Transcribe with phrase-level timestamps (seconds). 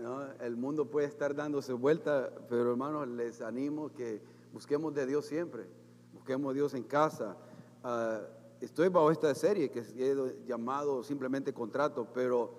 [0.00, 0.22] ¿no?
[0.40, 4.20] El mundo puede estar dándose vuelta, pero hermanos, les animo que
[4.52, 5.66] busquemos de Dios siempre.
[6.12, 7.36] Busquemos Dios en casa.
[7.82, 8.20] Ah,
[8.60, 12.52] estoy bajo esta serie que he llamado simplemente contrato, pero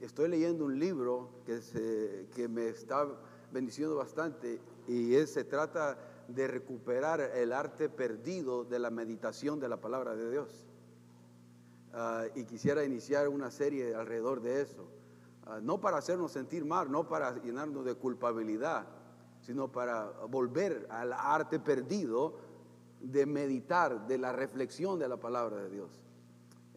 [0.00, 3.06] estoy leyendo un libro que, me está
[3.52, 9.80] bendiciendo bastante y se trata de recuperar el arte perdido de la meditación de la
[9.80, 10.66] palabra de Dios.
[11.92, 14.86] Ah, y quisiera iniciar una serie alrededor de eso.
[15.46, 18.84] Ah, no para hacernos sentir mal, no para llenarnos de culpabilidad,
[19.40, 22.34] sino para volver al arte perdido
[23.00, 26.02] de meditar, de la reflexión de la palabra de Dios.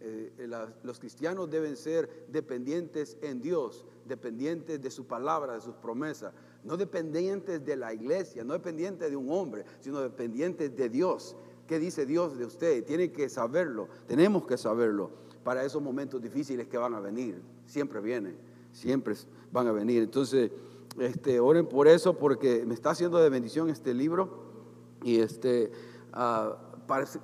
[0.01, 0.47] Eh,
[0.83, 6.31] los cristianos deben ser dependientes en Dios, dependientes de su palabra, de sus promesas,
[6.63, 11.35] no dependientes de la iglesia, no dependientes de un hombre, sino dependientes de Dios.
[11.67, 12.85] ¿Qué dice Dios de usted?
[12.85, 15.09] Tiene que saberlo, tenemos que saberlo
[15.43, 18.37] para esos momentos difíciles que van a venir, siempre vienen,
[18.71, 19.15] siempre
[19.51, 20.03] van a venir.
[20.03, 20.51] Entonces,
[20.99, 24.29] este, oren por eso porque me está haciendo de bendición este libro
[25.03, 25.71] y este,
[26.13, 26.53] uh,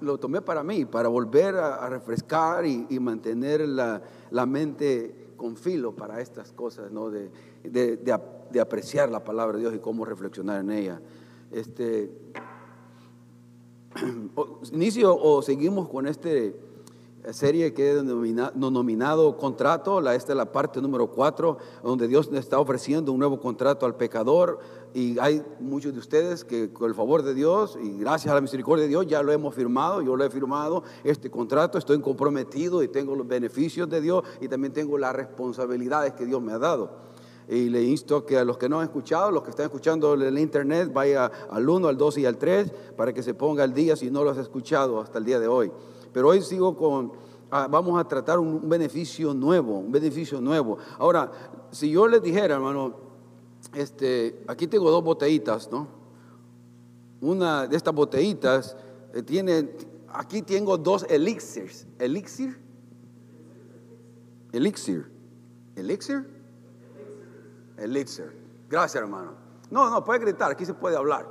[0.01, 5.95] lo tomé para mí, para volver a, refrescar y, mantener la, la, mente con filo
[5.95, 7.09] para estas cosas, ¿no?
[7.09, 7.31] de,
[7.63, 11.01] de, de, apreciar la palabra de Dios y cómo reflexionar en ella.
[11.51, 12.11] Este,
[14.71, 16.55] inicio o seguimos con este
[17.33, 22.59] serie que he denominado contrato, la, esta es la parte número cuatro, donde Dios está
[22.59, 24.59] ofreciendo un nuevo contrato al pecador
[24.93, 28.41] y hay muchos de ustedes que con el favor de Dios y gracias a la
[28.41, 32.81] misericordia de Dios ya lo hemos firmado, yo lo he firmado, este contrato, estoy comprometido
[32.81, 36.59] y tengo los beneficios de Dios y también tengo las responsabilidades que Dios me ha
[36.59, 37.05] dado.
[37.47, 40.21] Y le insto que a los que no han escuchado, los que están escuchando en
[40.21, 43.73] el internet, vaya al 1, al 2 y al 3 para que se ponga al
[43.73, 45.71] día si no lo has escuchado hasta el día de hoy.
[46.15, 47.11] Pero hoy sigo con,
[47.51, 50.77] ah, vamos a tratar un, beneficio nuevo, un beneficio nuevo.
[50.97, 51.29] Ahora,
[51.71, 52.95] si yo les dijera, hermano,
[53.73, 55.89] este, aquí tengo dos botellitas, ¿no?
[57.19, 58.77] Una de estas botellitas
[59.13, 59.71] eh, tiene,
[60.07, 61.85] aquí tengo dos elixirs.
[61.99, 62.57] ¿Elixir?
[64.53, 65.11] Elixir.
[65.75, 66.25] ¿Elixir?
[67.75, 68.31] Elixir.
[68.69, 69.33] Gracias, hermano.
[69.69, 71.27] No, no, puede gritar, aquí se puede hablar.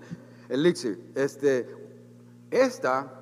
[0.50, 1.10] elixir.
[1.14, 1.66] Este,
[2.50, 3.15] esta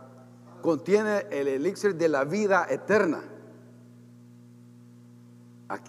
[0.65, 3.23] contiene el elixir de la vida eterna.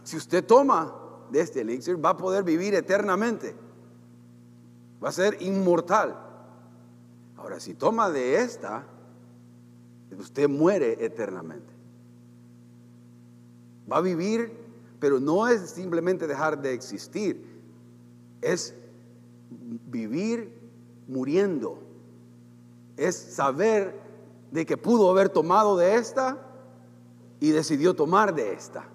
[0.04, 0.94] Si usted toma
[1.32, 3.56] de este elixir, va a poder vivir eternamente.
[5.02, 6.20] Va a ser inmortal.
[7.38, 8.84] Ahora, si toma de esta,
[10.20, 11.74] usted muere eternamente.
[13.90, 14.52] Va a vivir,
[15.00, 17.46] pero no es simplemente dejar de existir,
[18.42, 18.76] es
[19.90, 20.54] vivir
[21.08, 21.80] muriendo.
[22.98, 24.04] Es saber
[24.52, 26.38] de que pudo haber tomado de esta
[27.40, 28.86] y decidió tomar de esta.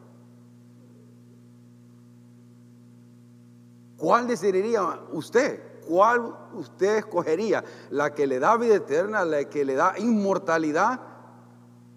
[3.97, 5.61] ¿Cuál decidiría usted?
[5.87, 7.63] ¿Cuál usted escogería?
[7.91, 11.01] ¿La que le da vida eterna, la que le da inmortalidad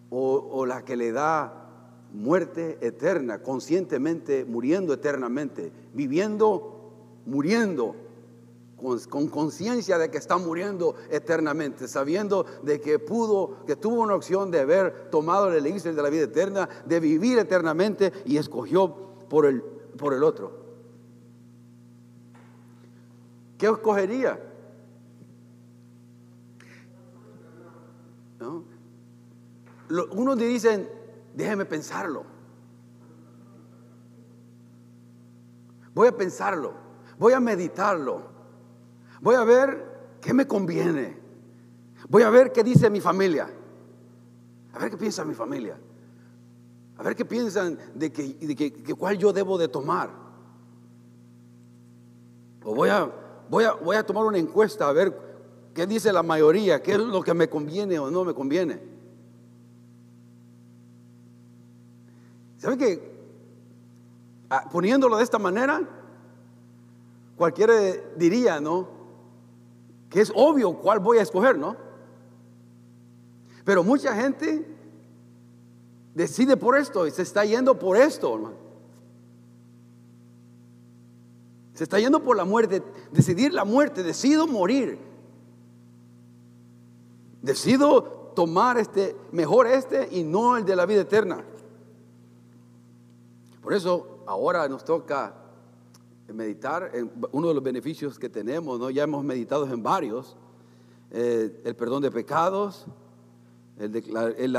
[0.10, 1.64] o, o la que le da
[2.12, 6.92] muerte eterna, conscientemente muriendo eternamente, viviendo,
[7.26, 7.96] muriendo
[9.10, 14.52] con conciencia de que está muriendo eternamente, sabiendo de que pudo, que tuvo una opción
[14.52, 18.94] de haber tomado el elixir de la vida eterna, de vivir eternamente y escogió
[19.30, 20.64] por el, por el otro.
[23.58, 24.40] ¿Qué escogería?
[28.40, 28.66] ¿No?
[30.12, 30.90] Unos dicen,
[31.34, 32.26] déjeme pensarlo.
[35.94, 36.74] Voy a pensarlo,
[37.18, 38.33] voy a meditarlo.
[39.24, 41.18] Voy a ver qué me conviene.
[42.10, 43.48] Voy a ver qué dice mi familia.
[44.74, 45.80] A ver qué piensa mi familia.
[46.98, 50.10] A ver qué piensan de que, de cuál yo debo de tomar.
[52.66, 53.10] O voy a,
[53.50, 55.18] voy, a, voy a tomar una encuesta a ver
[55.74, 58.82] qué dice la mayoría, qué es lo que me conviene o no me conviene.
[62.58, 63.14] ¿Saben que
[64.50, 65.82] ah, poniéndolo de esta manera,
[67.38, 67.74] cualquiera
[68.18, 69.03] diría, ¿no?
[70.14, 71.76] Que es obvio cuál voy a escoger, ¿no?
[73.66, 74.64] Pero mucha gente
[76.14, 78.56] decide por esto y se está yendo por esto, hermano.
[81.74, 85.00] Se está yendo por la muerte, decidir la muerte, decido morir.
[87.42, 88.04] Decido
[88.36, 91.44] tomar este, mejor este y no el de la vida eterna.
[93.64, 95.34] Por eso ahora nos toca
[96.34, 98.90] meditar en uno de los beneficios que tenemos, ¿no?
[98.90, 100.36] ya hemos meditado en varios,
[101.12, 102.86] eh, el perdón de pecados,
[103.78, 104.58] el,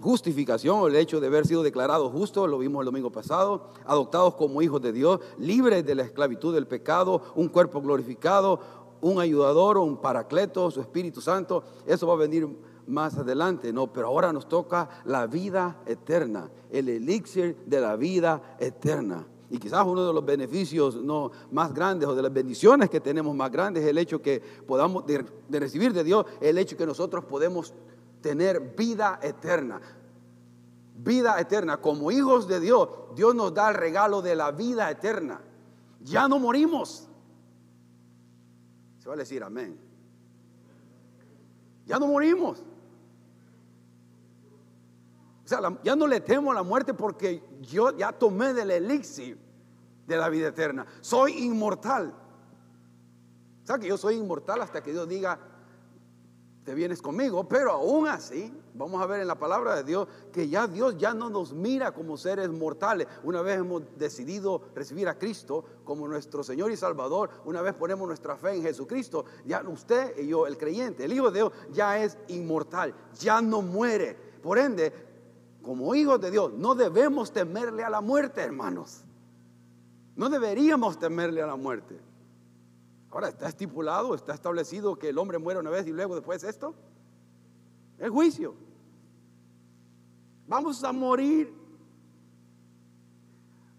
[0.00, 4.62] justificación, el hecho de haber sido declarados justos, lo vimos el domingo pasado, adoptados como
[4.62, 8.60] hijos de Dios, libres de la esclavitud del pecado, un cuerpo glorificado,
[9.00, 12.48] un ayudador, un paracleto, su Espíritu Santo, eso va a venir
[12.86, 13.92] más adelante, ¿no?
[13.92, 19.26] Pero ahora nos toca la vida eterna, el elixir de la vida eterna.
[19.50, 23.34] Y quizás uno de los beneficios no, más grandes o de las bendiciones que tenemos
[23.34, 26.86] más grandes es el hecho que podamos de, de recibir de Dios, el hecho que
[26.86, 27.72] nosotros podemos
[28.20, 29.80] tener vida eterna.
[30.96, 31.76] Vida eterna.
[31.76, 35.40] Como hijos de Dios, Dios nos da el regalo de la vida eterna.
[36.00, 37.06] Ya no morimos.
[38.98, 39.78] Se va a decir amén.
[41.86, 42.64] Ya no morimos.
[45.46, 49.38] O sea, ya no le temo a la muerte porque yo ya tomé del elixir
[50.04, 50.84] de la vida eterna.
[51.00, 52.12] Soy inmortal.
[53.68, 55.38] O que yo soy inmortal hasta que Dios diga,
[56.64, 60.48] te vienes conmigo, pero aún así, vamos a ver en la palabra de Dios que
[60.48, 63.06] ya Dios ya no nos mira como seres mortales.
[63.22, 68.08] Una vez hemos decidido recibir a Cristo como nuestro Señor y Salvador, una vez ponemos
[68.08, 72.02] nuestra fe en Jesucristo, ya usted y yo, el creyente, el Hijo de Dios, ya
[72.02, 74.16] es inmortal, ya no muere.
[74.42, 74.92] Por ende,
[75.66, 79.02] como hijos de Dios, no debemos temerle a la muerte, hermanos.
[80.14, 81.98] No deberíamos temerle a la muerte.
[83.10, 86.72] Ahora, ¿está estipulado, está establecido que el hombre muere una vez y luego después esto?
[87.98, 88.54] El juicio.
[90.46, 91.52] Vamos a morir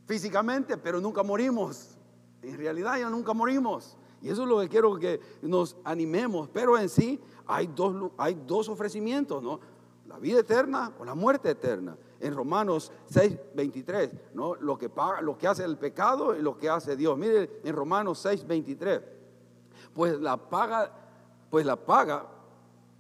[0.08, 1.98] físicamente, pero nunca morimos.
[2.42, 3.96] En realidad ya nunca morimos.
[4.22, 6.50] Y eso es lo que quiero que nos animemos.
[6.50, 9.77] Pero en sí hay dos, hay dos ofrecimientos, ¿no?
[10.08, 11.98] La vida eterna o la muerte eterna.
[12.20, 14.56] En Romanos 6, 23, ¿no?
[14.56, 17.18] Lo que, paga, lo que hace el pecado y lo que hace Dios.
[17.18, 19.18] Mire en Romanos 6, 23
[19.98, 20.92] pues la paga,
[21.50, 22.28] pues la paga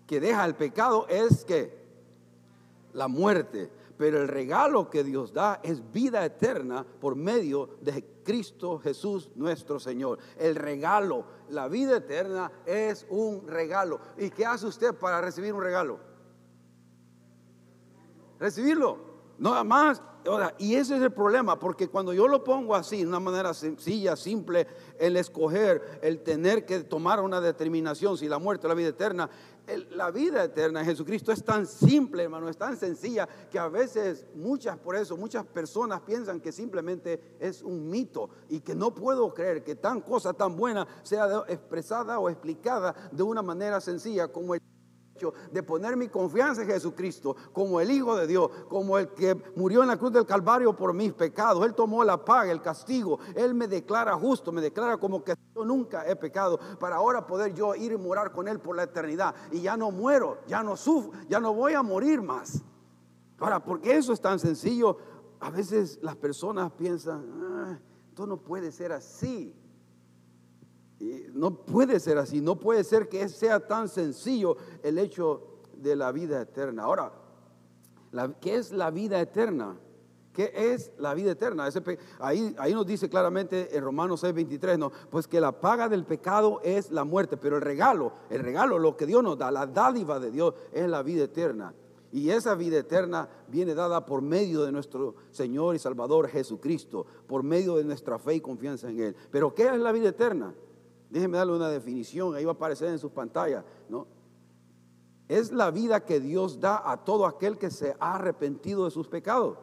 [0.08, 1.86] que deja el pecado es que
[2.94, 3.70] la muerte,
[4.00, 9.80] pero el regalo que Dios da es vida eterna por medio de Cristo Jesús nuestro
[9.80, 10.18] Señor.
[10.40, 14.00] El regalo, la vida eterna es un regalo.
[14.18, 16.00] ¿Y qué hace usted para recibir un regalo?
[18.40, 19.18] Recibirlo.
[19.40, 20.02] Nada más
[20.58, 24.16] y ese es el problema, porque cuando yo lo pongo así, de una manera sencilla,
[24.16, 24.68] simple,
[25.00, 29.30] el escoger, el tener que tomar una determinación, si la muerte o la vida eterna,
[29.92, 34.26] la vida eterna en Jesucristo es tan simple, hermano, es tan sencilla, que a veces
[34.36, 39.34] muchas, por eso, muchas personas piensan que simplemente es un mito y que no puedo
[39.34, 44.56] creer que tan cosa tan buena sea expresada o explicada de una manera sencilla como
[44.56, 44.62] el
[45.52, 49.82] de poner mi confianza en Jesucristo como el Hijo de Dios, como el que murió
[49.82, 51.66] en la cruz del Calvario por mis pecados.
[51.66, 53.20] Él tomó la paga, el castigo.
[53.36, 57.54] Él me declara justo, me declara como que yo nunca he pecado para ahora poder
[57.54, 59.34] yo ir y morar con Él por la eternidad.
[59.52, 62.62] Y ya no muero, ya no sufro, ya no voy a morir más.
[63.40, 64.98] Ahora, porque eso es tan sencillo,
[65.40, 67.80] a veces las personas piensan, ah,
[68.10, 69.56] esto no puede ser así
[71.34, 76.12] no puede ser así, no puede ser que sea tan sencillo el hecho de la
[76.12, 76.84] vida eterna.
[76.84, 77.12] Ahora,
[78.42, 79.78] ¿qué es la vida eterna?
[80.34, 81.68] ¿Qué es la vida eterna?
[82.20, 86.92] ahí, nos dice claramente en Romanos 6:23, no, pues que la paga del pecado es
[86.92, 90.30] la muerte, pero el regalo, el regalo, lo que Dios nos da, la dádiva de
[90.30, 91.74] Dios es la vida eterna.
[92.12, 97.44] Y esa vida eterna viene dada por medio de nuestro Señor y Salvador Jesucristo, por
[97.44, 99.16] medio de nuestra fe y confianza en Él.
[99.30, 100.54] Pero ¿qué es la vida eterna?
[101.10, 104.08] Déjenme darle una definición, ahí va a aparecer en sus pantallas, ¿no?
[105.28, 109.08] Es la vida que Dios da a todo aquel que se ha arrepentido de sus
[109.08, 109.58] pecados.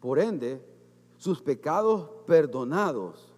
[0.00, 0.64] Por ende,
[1.18, 3.34] sus pecados perdonados.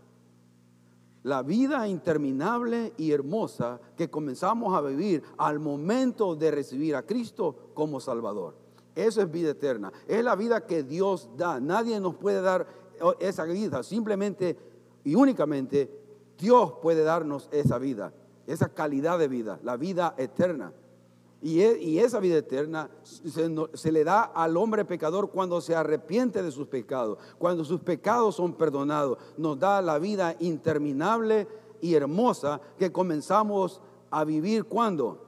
[1.25, 7.71] La vida interminable y hermosa que comenzamos a vivir al momento de recibir a Cristo
[7.75, 8.57] como Salvador.
[8.95, 9.93] Eso es vida eterna.
[10.07, 11.59] Es la vida que Dios da.
[11.59, 12.67] Nadie nos puede dar
[13.19, 13.83] esa vida.
[13.83, 14.57] Simplemente
[15.05, 16.02] y únicamente
[16.43, 18.13] Dios puede darnos esa vida,
[18.49, 20.73] esa calidad de vida, la vida eterna.
[21.41, 26.51] Y, e, esa vida eterna se, le da al hombre pecador cuando se arrepiente de
[26.51, 29.19] sus pecados, cuando sus pecados son perdonados.
[29.37, 31.47] Nos da la vida interminable
[31.81, 33.81] y hermosa que comenzamos
[34.11, 35.25] a vivir cuando?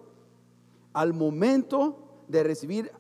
[0.95, 2.91] Al momento de recibir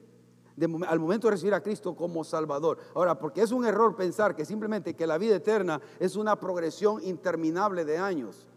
[0.87, 2.79] al momento de recibir a Cristo como Salvador.
[2.95, 7.03] Ahora, porque es un error pensar que simplemente que la vida eterna es una progresión
[7.03, 8.49] interminable de años.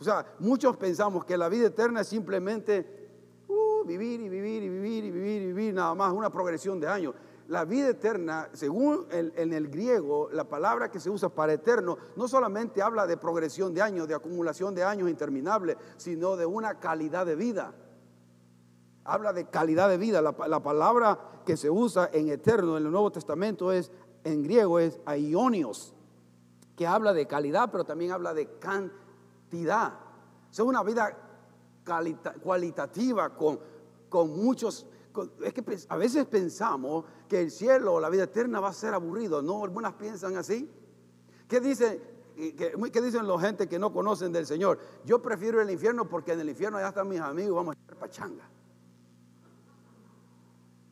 [0.00, 3.08] O sea, muchos pensamos que la vida eterna es simplemente
[3.48, 6.88] uh, vivir y vivir y vivir y vivir y vivir, nada más, una progresión de
[6.88, 7.14] años.
[7.48, 12.26] La vida eterna, según en el griego, la palabra que se usa para eterno, no
[12.26, 17.24] solamente habla de progresión de años, de acumulación de años interminables, sino de una calidad
[17.24, 17.72] de vida.
[19.06, 20.20] Habla de calidad de vida.
[20.20, 23.90] La, la palabra que se usa en eterno en el Nuevo Testamento es,
[24.24, 25.94] en griego, es aionios,
[26.76, 29.94] que habla de calidad, pero también habla de cantidad.
[30.50, 31.16] Es una vida
[32.42, 33.58] cualitativa con,
[34.08, 34.86] con muchos...
[35.42, 38.94] es que a veces pensamos que el cielo o la vida eterna va a ser
[38.94, 39.40] aburrido.
[39.42, 40.70] No, algunas piensan así.
[41.48, 42.02] ¿Qué dicen,
[42.36, 44.78] qué, dicen los gente que no conocen del Señor?
[45.04, 47.96] Yo prefiero el infierno porque en el infierno ya están mis amigos, vamos a hacer
[47.96, 48.50] pachanga.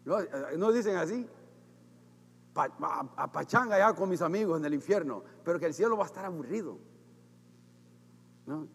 [0.05, 1.27] ¿No, eh, ¿no dicen así?
[2.57, 6.07] a, pachanga ya con mis amigos en el infierno, pero que el cielo va a
[6.07, 6.79] estar aburrido.
[8.47, 8.69] ¿no?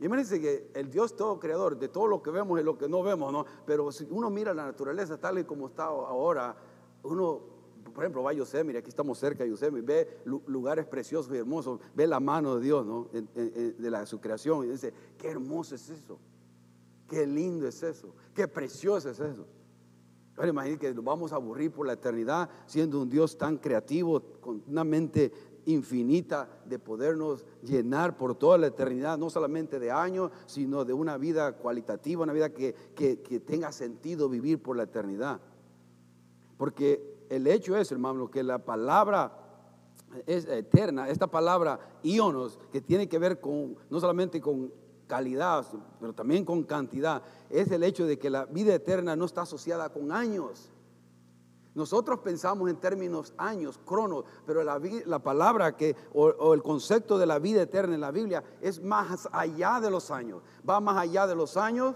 [0.00, 3.02] Imagínense que el Dios todo creador de todo lo que vemos y lo que no
[3.02, 3.44] vemos, ¿no?
[3.66, 6.56] Pero si uno mira la naturaleza tal y como está ahora,
[7.02, 7.40] uno,
[7.92, 11.80] por ejemplo, va a Yosemite, aquí estamos cerca de Yosemite, ve lugares preciosos y hermosos,
[11.96, 13.08] ve la mano de Dios, ¿no?
[13.12, 16.20] de la, su creación y dice, qué hermoso es eso,
[17.08, 19.46] qué lindo es eso, qué precioso es eso.
[20.38, 24.22] Ahora imagínense que nos vamos a aburrir por la eternidad siendo un Dios tan creativo,
[24.40, 25.32] con una mente
[25.66, 31.18] infinita de podernos llenar por toda la eternidad, no solamente de años, sino de una
[31.18, 32.72] vida cualitativa, una vida que,
[33.44, 35.40] tenga sentido vivir por la eternidad.
[36.56, 39.32] Porque el hecho es, hermano, que la palabra
[40.24, 44.72] es eterna, esta palabra ionos, que tiene que ver con, no solamente con
[45.08, 45.66] calidad,
[45.98, 49.88] pero también con cantidad, es el hecho de que la vida eterna no está asociada
[49.88, 50.70] con años.
[51.74, 57.26] Nosotros pensamos en términos años, cronos, pero la, la palabra que, o, el concepto de
[57.26, 61.26] la vida eterna en la Biblia es más allá de los años, va más allá
[61.26, 61.94] de los años,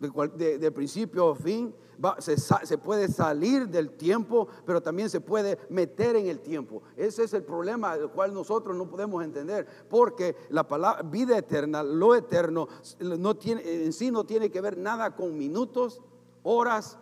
[0.00, 1.74] de, principio a fin,
[2.18, 6.82] se, puede salir del tiempo, pero también se puede meter en el tiempo.
[6.96, 11.82] Ese es el problema del cual nosotros no podemos entender, porque la palabra vida eterna,
[11.82, 12.68] lo eterno,
[13.00, 16.00] no tiene, en sí no tiene que ver nada con minutos,
[16.42, 16.98] horas,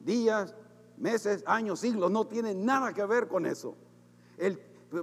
[0.00, 0.56] días,
[0.96, 3.76] meses, años, siglos, no tiene nada que ver con eso.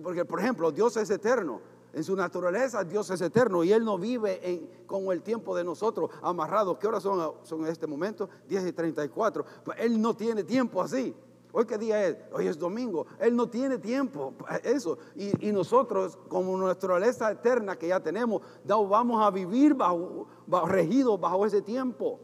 [0.04, 1.62] porque, por ejemplo, Dios es eterno.
[1.94, 5.64] En su naturaleza Dios es eterno y Él no vive en, con el tiempo de
[5.64, 6.78] nosotros amarrados.
[6.78, 8.30] ¿Qué horas son, en este momento?
[8.48, 9.46] 10 y 34.
[9.64, 11.14] Pues él no tiene tiempo así.
[11.52, 12.18] ¿Hoy qué día es?
[12.32, 13.08] Hoy es domingo.
[13.20, 14.34] Él no tiene tiempo.
[14.64, 14.98] Eso.
[15.16, 20.28] Y, nosotros, como naturaleza eterna que ya tenemos, vamos a vivir bajo,
[20.68, 22.20] regidos bajo ese tiempo.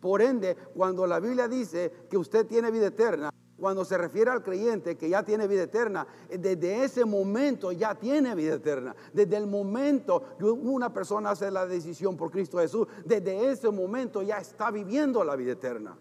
[0.00, 4.42] Por ende, cuando la Biblia dice que usted tiene vida eterna, cuando se refiere al
[4.42, 8.96] creyente que ya tiene vida eterna, desde ese momento ya tiene vida eterna.
[9.12, 14.22] Desde el momento que una persona hace la decisión por Cristo Jesús, desde ese momento
[14.22, 15.96] ya está viviendo la vida eterna.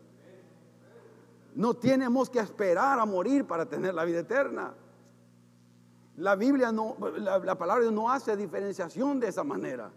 [1.56, 4.74] No tenemos que esperar a morir para tener la vida eterna.
[6.16, 9.92] La Biblia no, la, la palabra no hace diferenciación de esa manera.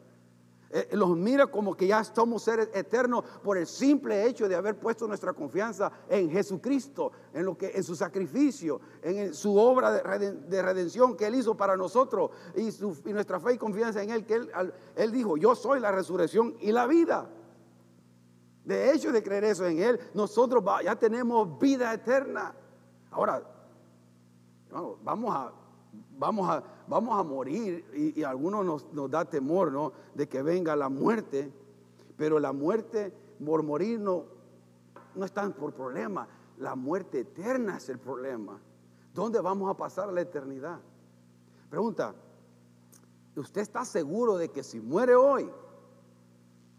[0.75, 4.79] Eh, los mira como que ya somos seres eternos por el simple hecho de haber
[4.79, 10.63] puesto nuestra confianza en Jesucristo, en lo que en su sacrificio, en su obra de,
[10.63, 12.71] redención que él hizo para nosotros y,
[13.13, 14.51] nuestra fe y confianza en él que él,
[14.97, 17.29] él dijo, "Yo soy la resurrección y la vida."
[18.65, 22.55] De hecho de creer eso en él, nosotros ya tenemos vida eterna.
[23.11, 23.43] Ahora,
[25.03, 25.53] vamos a
[26.19, 29.93] vamos a, vamos a morir y, a algunos nos, da temor, ¿no?
[30.15, 31.53] De que venga la muerte,
[32.17, 33.13] pero la muerte
[33.45, 34.25] por morir no,
[35.15, 36.29] no es tan por problema,
[36.59, 38.61] la muerte eterna es el problema.
[39.13, 40.81] ¿Dónde vamos a pasar la eternidad?
[41.69, 42.15] Pregunta,
[43.37, 45.51] ¿usted está seguro de que si muere hoy,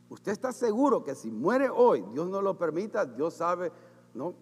[0.10, 3.72] usted está seguro que si muere hoy, Dios no lo permita, Dios sabe,
[4.14, 4.34] ¿no?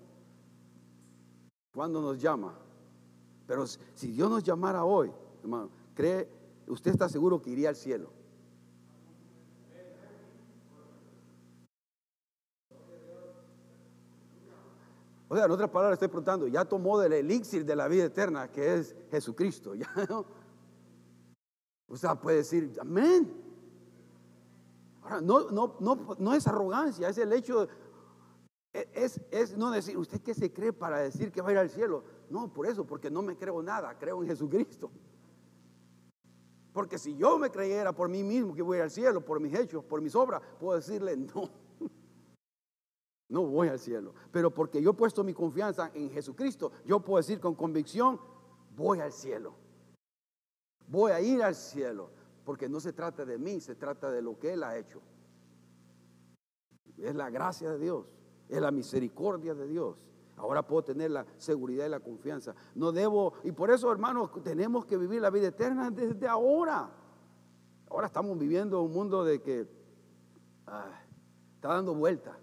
[1.74, 2.54] ¿Cuándo nos llama?
[3.52, 6.26] Pero si Dios nos llamara hoy, hermano, ¿cree,
[6.68, 8.10] usted está seguro que iría al cielo?
[15.28, 18.50] O sea, en otras palabras estoy preguntando, ya tomó del elixir de la vida eterna,
[18.50, 19.76] que es Jesucristo.
[19.76, 19.86] ¿ya
[22.22, 23.34] puede decir, amén.
[25.02, 27.68] Ahora, no, no, no, no es arrogancia, es el hecho,
[28.74, 31.70] es, es no decir, ¿usted qué se cree para decir que va a ir al
[31.70, 32.04] cielo?
[32.30, 34.92] No, por eso, porque no me creo nada, creo en Jesucristo.
[36.72, 39.84] Porque si yo me creyera por mí mismo que voy al cielo, por mis hechos,
[39.84, 41.50] por mis obras, puedo decirle no.
[43.28, 44.14] No voy al cielo.
[44.32, 48.20] Pero porque yo he puesto mi confianza en Jesucristo, yo puedo decir con convicción,
[48.76, 49.56] voy al cielo.
[50.88, 52.10] Voy a ir al cielo.
[52.44, 55.02] Porque no se trata de mí, se trata de lo que Él ha hecho.
[56.98, 58.06] Es la gracia de Dios,
[58.52, 59.96] es la misericordia de Dios.
[60.36, 62.54] Ahora puedo tener la seguridad y la confianza.
[62.76, 66.90] No debo, y por eso, hermanos, tenemos que vivir la vida eterna desde ahora.
[67.90, 69.68] Ahora estamos viviendo un mundo de que
[71.56, 72.38] está dando vuelta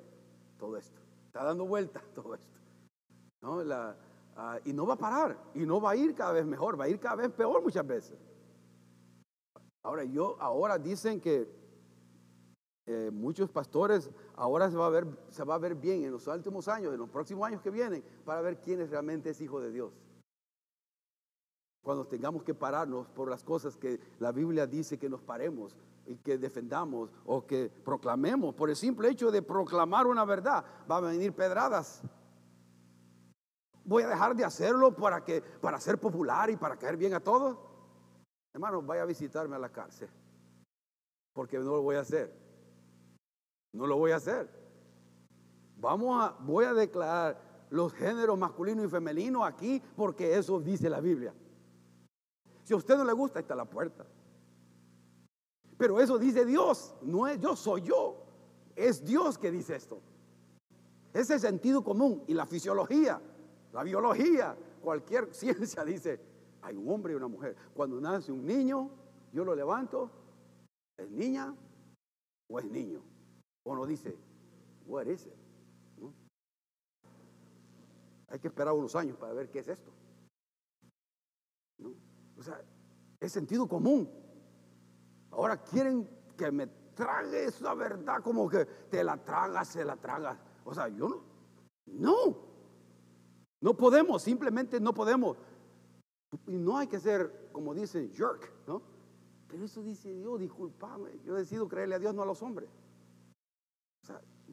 [0.58, 1.00] todo esto.
[1.26, 2.58] Está dando vueltas todo esto.
[3.42, 3.60] ¿no?
[4.36, 5.36] Ah, y no va a parar.
[5.54, 6.80] Y no va a ir cada vez mejor.
[6.80, 8.16] Va a ir cada vez peor muchas veces.
[9.82, 11.48] Ahora, yo, ahora dicen que
[12.86, 16.26] eh, muchos pastores ahora se va, a ver, se va a ver bien en los
[16.26, 19.72] últimos años, en los próximos años que vienen, para ver quién es realmente hijo de
[19.72, 19.92] Dios.
[21.82, 25.76] Cuando tengamos que pararnos por las cosas que la Biblia dice que nos paremos
[26.06, 31.04] y que defendamos o que proclamemos, por el simple hecho de proclamar una verdad, van
[31.04, 32.02] a venir pedradas.
[33.84, 37.20] Voy a dejar de hacerlo para que para ser popular y para caer bien a
[37.20, 37.58] todos.
[38.52, 40.08] Hermano, vaya a visitarme a la cárcel,
[41.32, 42.47] porque no lo voy a hacer.
[43.72, 44.48] No lo voy a hacer.
[45.76, 51.00] Vamos a, voy a declarar los géneros masculino y femenino aquí porque eso dice la
[51.00, 51.34] Biblia.
[52.64, 54.04] Si a usted no le gusta, está la puerta.
[55.76, 58.24] Pero eso dice Dios, no es yo, soy yo.
[58.74, 60.00] Es Dios que dice esto.
[61.12, 63.20] Es el sentido común y la fisiología,
[63.72, 66.20] la biología, cualquier ciencia dice,
[66.62, 67.56] hay un hombre y una mujer.
[67.74, 68.90] Cuando nace un niño,
[69.32, 70.10] yo lo levanto,
[70.96, 71.54] ¿es niña
[72.48, 73.02] o es niño?
[73.64, 74.16] Uno dice,
[74.86, 75.34] what is it?
[78.30, 79.90] Hay que esperar unos años para ver qué es esto.
[82.36, 82.60] O sea,
[83.20, 84.08] es sentido común.
[85.30, 90.38] Ahora quieren que me trague esa verdad como que te la tragas, se la tragas.
[90.64, 91.22] O sea, yo no.
[91.86, 92.36] No.
[93.60, 95.36] No podemos, simplemente no podemos.
[96.46, 98.82] Y no hay que ser, como dicen, jerk, ¿no?
[99.48, 101.18] Pero eso dice Dios, discúlpame.
[101.24, 102.68] Yo decido creerle a Dios, no a los hombres.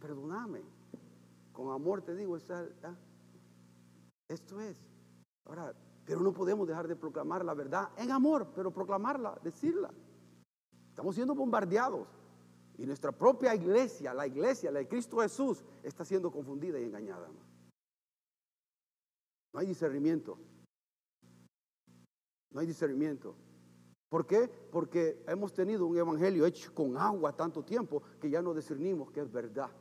[0.05, 0.61] Perdóname.
[1.51, 2.95] Con amor te digo, ¿ah?
[4.29, 4.77] esto es.
[5.45, 5.73] Ahora,
[6.05, 9.91] pero no podemos dejar de proclamar la verdad en amor, pero proclamarla, decirla.
[10.89, 12.07] Estamos siendo bombardeados.
[12.77, 17.27] Y nuestra propia iglesia, la iglesia, la de Cristo Jesús, está siendo confundida y engañada.
[19.53, 20.37] No hay discernimiento.
[22.51, 23.35] No hay discernimiento.
[24.09, 24.47] ¿Por qué?
[24.71, 29.21] Porque hemos tenido un evangelio hecho con agua tanto tiempo que ya no discernimos que
[29.21, 29.71] es verdad.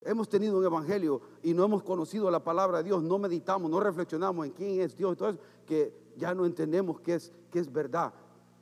[0.00, 3.80] Hemos tenido un evangelio y no hemos conocido la palabra de Dios, no meditamos, no
[3.80, 8.12] reflexionamos en quién es Dios, entonces que ya no entendemos qué es, qué es verdad,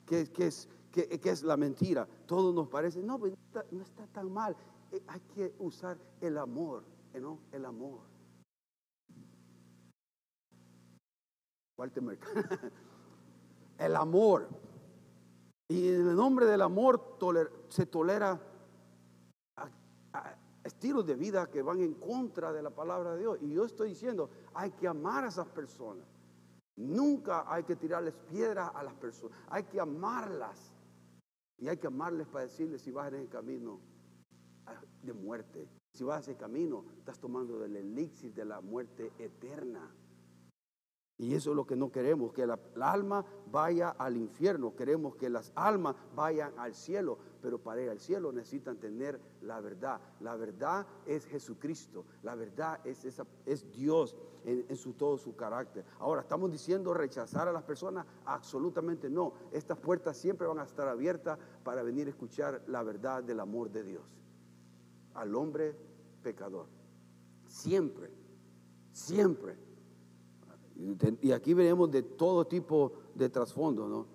[0.07, 2.09] qué, es, qué, es la mentira.
[2.27, 3.35] Todo nos parece, no, pues,
[3.71, 4.57] no está, tan mal.
[4.93, 7.41] Eh, hay que usar el amor, ¿eh, ¿no?
[7.53, 8.01] El amor.
[11.77, 12.03] Walter
[13.79, 14.49] el amor.
[15.69, 17.19] Y en el nombre del amor
[17.69, 18.41] se tolera
[20.75, 23.39] estilos de vida que van en contra de la palabra de Dios.
[23.41, 26.07] Y yo estoy diciendo, hay que amar a esas personas.
[26.77, 29.39] Nunca hay que tirarles piedras a las personas.
[29.49, 30.73] Hay que amarlas.
[31.59, 33.81] Y hay que amarles para decirles si vas en el camino
[35.03, 35.69] de muerte.
[35.93, 39.95] Si vas en ese camino, estás tomando del elixir de la muerte eterna.
[41.17, 45.31] Y eso es lo que no queremos, que la, alma vaya al infierno, queremos que
[45.31, 50.01] las almas vayan al cielo, pero para ir al cielo necesitan tener la verdad.
[50.21, 55.85] La verdad es Jesucristo, la verdad es, esa, es Dios en, su, todo su carácter.
[56.01, 58.07] Ahora, ¿estamos diciendo rechazar a las personas?
[58.25, 59.35] Absolutamente no.
[59.53, 63.71] Estas puertas siempre van a estar abiertas para venir a escuchar la verdad del amor
[63.71, 64.03] de Dios
[65.15, 65.77] al hombre
[66.23, 66.67] pecador.
[67.47, 68.11] Siempre,
[68.93, 69.57] siempre.
[71.21, 74.07] Y aquí veremos de todo tipo de trasfondo, ¿no?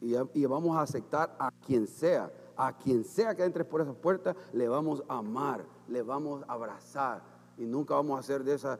[0.00, 4.36] Y, vamos a aceptar a quien sea, a quien sea que entre por esa puerta,
[4.52, 7.22] le vamos a amar, le vamos a abrazar.
[7.56, 8.78] Y nunca vamos a ser de esa,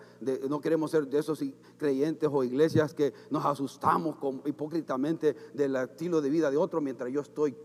[0.48, 1.42] no queremos ser de esos
[1.78, 7.20] creyentes o iglesias que nos asustamos hipócritamente del estilo de vida de otro mientras yo
[7.20, 7.56] estoy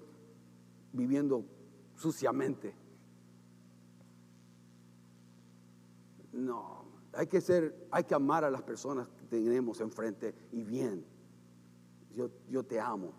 [0.93, 1.43] viviendo
[1.95, 2.75] suciamente.
[6.31, 6.78] No,
[7.19, 11.03] hay que ser, hay que amar a las personas tenemos enfrente y bien.
[12.15, 13.11] Yo, yo te amo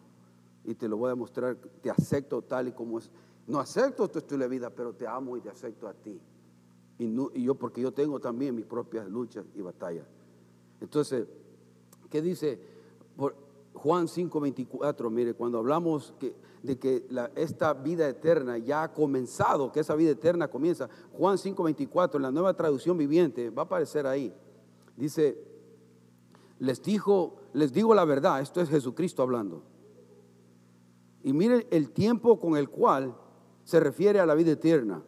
[0.65, 3.11] y te lo voy a mostrar, te acepto tal y como es.
[3.47, 6.19] No acepto tu estilo de vida, pero te amo y te acepto a ti.
[6.97, 10.07] Y, no, y yo, porque yo tengo también mis propias luchas y batallas.
[10.81, 11.27] Entonces,
[12.09, 12.59] ¿qué dice
[13.19, 13.35] por
[13.75, 15.11] Juan 5:24?
[15.11, 16.15] Mire, cuando hablamos
[16.63, 17.07] de que
[17.37, 22.31] esta vida eterna ya ha comenzado, que esa vida eterna comienza, Juan 5:24, en la
[22.31, 24.35] nueva traducción viviente, va a aparecer ahí.
[24.97, 25.39] Dice,
[26.59, 29.63] les dijo, les digo la verdad, esto es Jesucristo hablando.
[31.23, 33.15] Y miren el tiempo con el cual
[33.65, 35.03] se refiere a la vida eterna.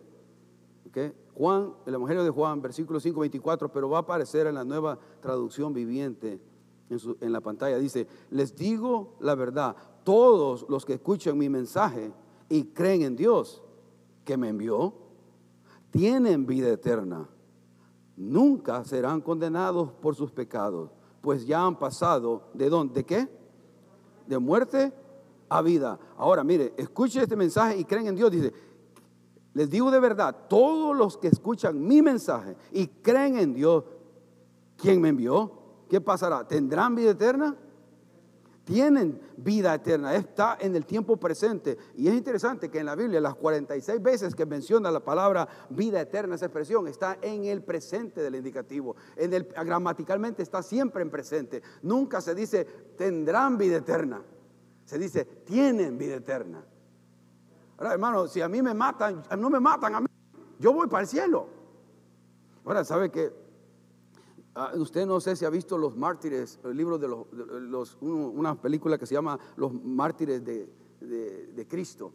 [1.34, 4.98] Juan, el Evangelio de Juan, versículo 5, 24, pero va a aparecer en la nueva
[5.20, 6.40] traducción viviente
[7.20, 7.78] en, la pantalla.
[7.78, 12.12] Dice, les digo la verdad, todos los que escuchan mi mensaje
[12.48, 13.62] y creen en Dios
[14.24, 14.94] que me envió,
[15.90, 17.28] tienen vida eterna.
[18.16, 23.28] Nunca serán condenados por sus pecados, pues ya han pasado de dónde, ¿de qué?
[24.26, 24.92] De muerte
[25.48, 25.98] a vida.
[26.16, 28.30] Ahora, mire, escuche este mensaje y creen en Dios.
[28.30, 28.52] Dice,
[29.54, 33.84] les digo de verdad, todos los que escuchan mi mensaje y creen en Dios,
[34.76, 35.61] ¿quién me envió?
[35.92, 36.48] ¿Qué pasará?
[36.48, 37.54] ¿Tendrán vida eterna?
[38.64, 41.76] tienen vida eterna, está en el tiempo presente.
[41.96, 46.00] Y es interesante que en la Biblia las 46 veces que menciona la palabra vida
[46.00, 48.96] eterna, esa expresión, está en el presente del indicativo.
[49.16, 51.60] En el, gramaticalmente está siempre en presente.
[51.82, 52.64] Nunca se dice
[52.96, 54.22] tendrán vida eterna.
[54.86, 56.64] Se dice tienen vida eterna.
[57.76, 60.06] Ahora, hermano, si a mí me matan, no me matan a mí,
[60.58, 61.48] yo voy para el cielo.
[62.64, 63.41] Ahora, ¿sabe que
[64.54, 68.98] Ah, usted no sé si ha visto Los Mártires, el libro de los, una película
[68.98, 72.12] que se llama Los Mártires de, Cristo.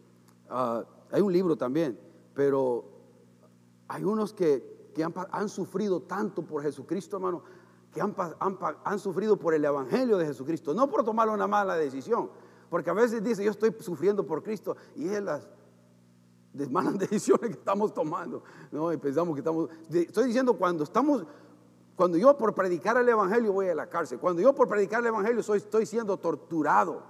[0.48, 1.98] Ah, hay un libro también,
[2.34, 2.84] pero
[3.88, 4.76] hay unos que,
[5.32, 7.42] han, sufrido tanto por Jesucristo, hermano,
[7.92, 8.14] que han,
[8.84, 12.30] han, sufrido por el Evangelio de Jesucristo, no por tomar una mala decisión,
[12.70, 15.48] porque a veces dice, yo estoy sufriendo por Cristo, y es las
[16.70, 18.88] malas decisiones que estamos tomando, ¿no?
[19.00, 21.24] Pensamos que estamos, estoy diciendo cuando estamos
[21.98, 24.20] cuando yo por predicar el Evangelio voy a la cárcel.
[24.20, 27.02] Cuando yo por predicar el Evangelio soy, estoy siendo torturado.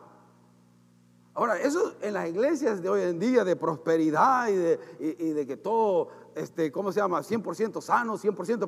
[1.34, 6.08] Ahora, eso en las iglesias de hoy en día de prosperidad y de, que todo,
[6.34, 7.20] este, ¿cómo se llama?
[7.20, 8.66] 100% sano, 100%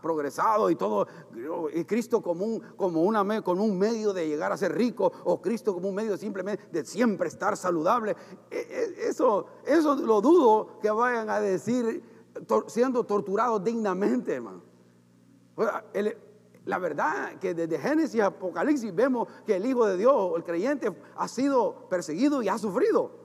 [0.00, 1.06] progresado y todo,
[1.74, 5.42] y Cristo como un, como, una, como un medio de llegar a ser rico o
[5.42, 8.16] Cristo como un medio simplemente de siempre estar saludable.
[8.50, 12.02] E, e, eso, eso lo dudo que vayan a decir
[12.66, 14.73] siendo torturados dignamente, hermano
[16.64, 20.94] la verdad que desde Génesis a Apocalipsis vemos que el Hijo de Dios, el creyente,
[21.16, 23.24] ha sido perseguido y ha sufrido.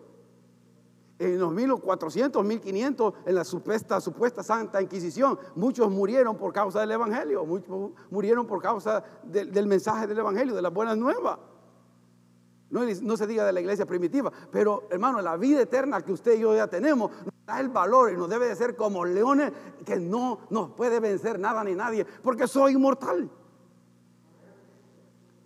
[1.18, 6.92] En los 1400, 1500, en la supuesta, supuesta Santa Inquisición, muchos murieron por causa del
[6.92, 11.40] Evangelio, muchos murieron por causa del mensaje del Evangelio, de las buenas nuevas.
[12.70, 16.38] No, no, se diga de la iglesia primitiva, pero hermano, la vida eterna que usted
[16.38, 17.12] y yo ya tenemos
[17.50, 19.52] da el valor y nos debe de ser como leones
[19.84, 23.28] que no nos puede vencer nada ni nadie, porque soy inmortal.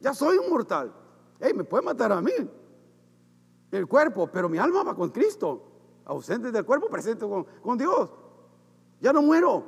[0.01, 0.93] Ya soy inmortal.
[1.39, 2.33] Hey, me puede matar a mí,
[3.71, 5.69] el cuerpo, pero mi alma va con Cristo.
[6.05, 8.09] Ausente del cuerpo, presente con, con Dios.
[8.99, 9.63] Ya no muero.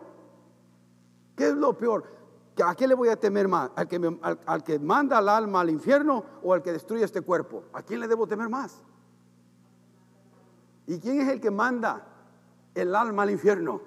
[1.37, 2.03] ¿Qué es lo peor?
[2.65, 3.71] ¿A qué le voy a temer más?
[3.75, 7.63] ¿Al que, al, que manda al alma al infierno o al que destruye este cuerpo?
[7.71, 8.83] ¿A quién le debo temer más?
[10.85, 12.14] ¿Y quién es el que manda
[12.75, 13.81] el alma al infierno?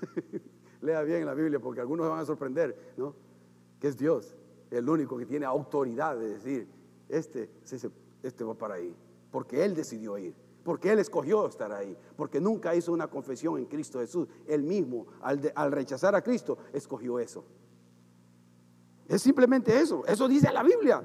[0.80, 3.14] Lea bien la Biblia porque algunos van a sorprender, ¿no?
[3.78, 4.34] Que es Dios,
[4.70, 6.68] el único que tiene autoridad de decir,
[7.08, 7.50] este,
[8.22, 8.96] este va para ahí,
[9.30, 13.66] porque Él decidió ir porque Él escogió estar ahí, porque nunca hizo una confesión en
[13.66, 14.28] Cristo Jesús.
[14.46, 17.44] Él mismo, al, rechazar a Cristo, escogió eso.
[19.08, 21.02] Es simplemente eso, eso dice la Biblia.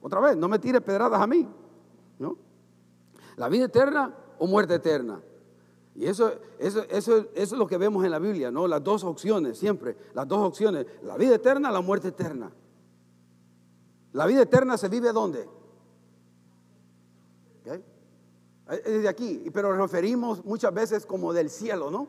[0.00, 1.46] Otra vez, no me tire pedradas a mí.
[2.18, 2.36] ¿no?
[3.36, 5.20] La vida eterna o muerte eterna.
[5.96, 8.68] Y eso, eso, eso, es lo que vemos en la Biblia, ¿no?
[8.68, 12.52] Las dos opciones, siempre, las dos opciones, la vida eterna, la muerte eterna.
[14.12, 15.48] La vida eterna se vive ¿dónde?
[18.68, 22.08] Es de aquí, pero nos referimos muchas veces como del cielo, ¿no?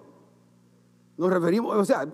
[1.16, 2.08] Nos referimos, o sea,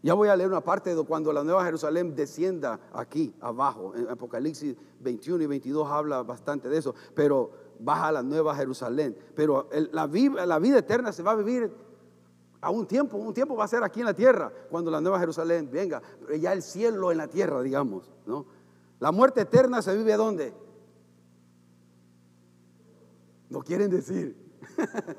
[0.00, 3.94] ya voy a leer una parte de cuando la Nueva Jerusalén descienda aquí, abajo.
[3.96, 9.16] En Apocalipsis 21 y 22 habla bastante de eso, pero baja la Nueva Jerusalén.
[9.34, 10.06] Pero la,
[10.46, 11.72] la vida eterna se va a vivir
[12.60, 15.20] a un tiempo, un tiempo va a ser aquí en la tierra, cuando la Nueva
[15.20, 16.00] Jerusalén venga,
[16.40, 18.46] ya el cielo en la tierra, digamos, ¿no?
[19.00, 20.54] La muerte eterna se vive ¿dónde?
[23.50, 24.34] No quieren decir.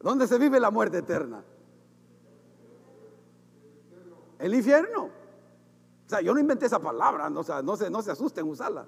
[0.00, 1.44] ¿Dónde se vive la muerte eterna?
[4.38, 5.04] El infierno.
[5.04, 8.84] O sea, yo no inventé esa palabra, no, no, se, no se asusten usarla.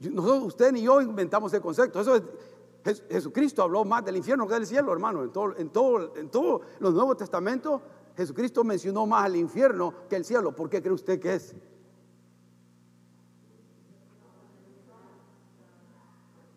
[0.00, 2.00] Nosotros, usted ni yo inventamos el concepto.
[2.00, 5.22] Eso es, Jesucristo habló más del infierno que del cielo, hermano.
[5.22, 7.82] En todo, en todo, en todo los Nuevos Testamentos,
[8.16, 10.56] Jesucristo mencionó más al infierno que el cielo.
[10.56, 11.54] ¿Por qué cree usted que es?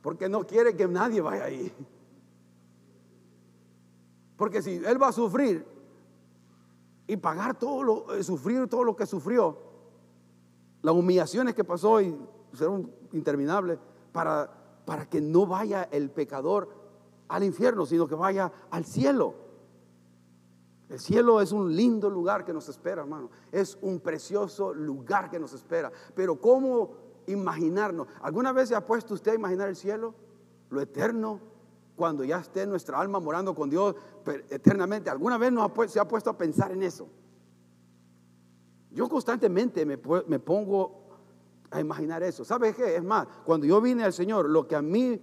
[0.03, 1.73] porque no quiere que nadie vaya ahí.
[4.35, 5.65] Porque si él va a sufrir
[7.07, 9.57] y pagar todo lo, eh, sufrir todo lo que sufrió,
[10.81, 12.13] las humillaciones que pasó y
[12.53, 13.79] serán interminables,
[14.11, 14.49] para,
[14.85, 16.69] para que no vaya el pecador
[17.27, 19.35] al infierno, sino que vaya al cielo.
[20.89, 23.29] El cielo es un lindo lugar que nos espera, hermano.
[23.51, 25.91] Es un precioso lugar que nos espera.
[26.13, 28.07] Pero ¿cómo imaginarnos.
[28.21, 30.13] ¿Alguna vez se ha puesto usted a imaginar el cielo?
[30.69, 31.39] Lo eterno,
[31.95, 33.95] cuando ya esté nuestra alma morando con Dios
[34.49, 35.09] eternamente.
[35.09, 35.53] ¿Alguna vez
[35.87, 37.07] se ha puesto a pensar en eso?
[38.91, 41.02] Yo constantemente me, me pongo
[41.73, 42.45] a imaginar eso.
[42.45, 42.95] ¿Sabes qué?
[42.95, 45.19] Es más, cuando yo vine al Señor, lo que a mí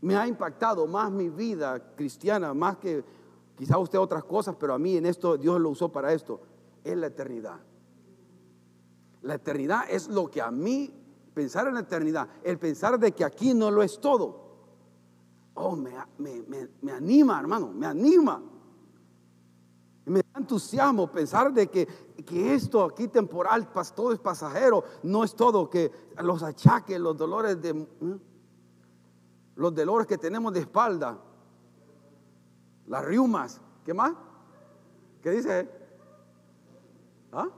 [0.00, 3.04] me ha impactado más mi vida cristiana, más que
[3.56, 6.40] quizá usted otras cosas, pero a mí en esto Dios lo usó para esto,
[6.84, 7.60] es la eternidad.
[9.22, 10.94] La eternidad es lo que a mí,
[11.34, 14.48] pensar en la eternidad, el pensar de que aquí no lo es todo.
[15.54, 15.92] Oh, me,
[16.80, 18.40] me anima, hermano, me anima.
[20.10, 21.86] Me da entusiasmo pensar de que,
[22.26, 27.62] que, esto aquí temporal, todo es pasajero, no es todo, que los achaques, los dolores
[27.62, 27.86] de...
[29.54, 31.16] Los dolores que tenemos de espalda,
[32.86, 34.14] las riumas, ¿qué más?
[35.22, 35.70] ¿Qué dice?
[37.30, 37.48] ¿Ah?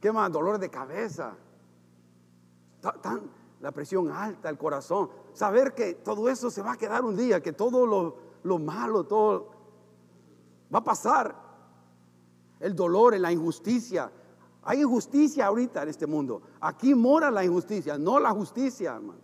[0.00, 0.30] ¿Qué más?
[0.30, 1.34] Dolores de cabeza.
[3.02, 5.10] Tan, la presión alta, el corazón.
[5.32, 9.04] Saber que todo eso se va a quedar un día, que todo lo, lo malo,
[9.04, 9.59] todo
[10.72, 11.34] Va a pasar.
[12.58, 14.10] El dolor, la injusticia.
[14.62, 16.42] Hay injusticia ahorita en este mundo.
[16.60, 19.20] Aquí mora la injusticia, no la justicia, hermano.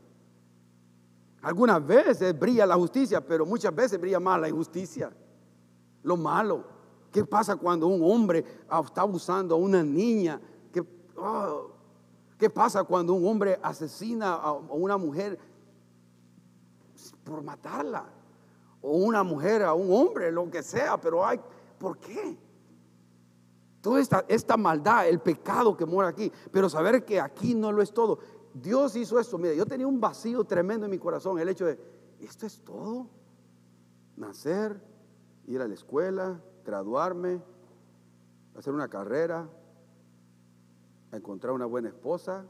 [1.42, 5.12] Algunas veces brilla la justicia, pero muchas veces brilla más la injusticia.
[6.02, 6.64] Lo malo.
[7.12, 8.44] ¿Qué pasa cuando un hombre
[8.84, 10.40] está abusando a una niña?
[10.72, 10.82] ¿Qué,
[11.16, 11.70] oh,
[12.38, 15.38] ¿Qué pasa cuando un hombre asesina a una mujer
[17.24, 18.15] por matarla?
[18.86, 21.40] O una mujer a un hombre, lo que sea, pero hay,
[21.76, 22.38] ¿por qué?
[23.80, 27.92] Toda esta, maldad, el pecado que mora aquí, pero saber que aquí no lo es
[27.92, 28.20] todo.
[28.54, 31.80] Dios hizo esto, mire, yo tenía un vacío tremendo en mi corazón, el hecho de,
[32.20, 33.08] ¿esto es todo?
[34.16, 34.80] Nacer,
[35.46, 37.42] ir a la escuela, graduarme,
[38.56, 39.48] hacer una carrera,
[41.10, 42.46] encontrar una buena esposa,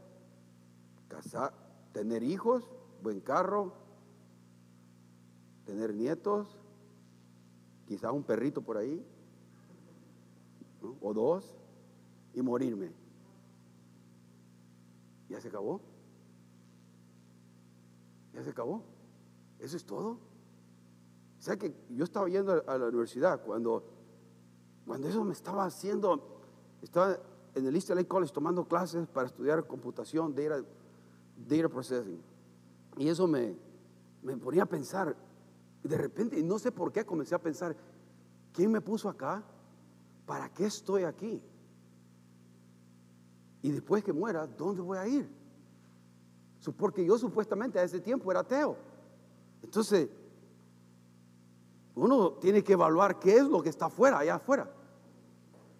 [1.07, 1.51] casar,
[1.93, 2.69] tener hijos,
[3.01, 3.73] buen carro,
[5.67, 6.47] tener nietos,
[7.87, 9.05] quizás un perrito por ahí,
[11.01, 11.53] o dos,
[12.33, 12.93] y morirme.
[15.27, 15.81] ¿Ya se acabó?
[18.33, 18.81] ¿Ya se acabó?
[19.59, 20.11] ¿Eso es todo?
[20.11, 23.83] O sea que yo estaba yendo a la universidad cuando,
[24.85, 26.39] cuando eso me estaba haciendo,
[26.81, 27.19] estaba
[27.55, 30.63] en el East LA College tomando clases para estudiar computación, data,
[31.35, 32.21] data processing.
[32.97, 33.55] Y eso me,
[34.23, 35.15] me ponía a pensar,
[35.83, 37.75] de repente, no sé por qué, comencé a pensar,
[38.53, 39.43] ¿quién me puso acá?
[40.25, 41.41] ¿Para qué estoy aquí?
[43.61, 45.37] Y después que muera, ¿dónde voy a ir?
[46.77, 48.75] Porque yo supuestamente a ese tiempo era ateo.
[49.63, 50.09] Entonces,
[51.95, 54.69] uno tiene que evaluar qué es lo que está afuera, allá afuera.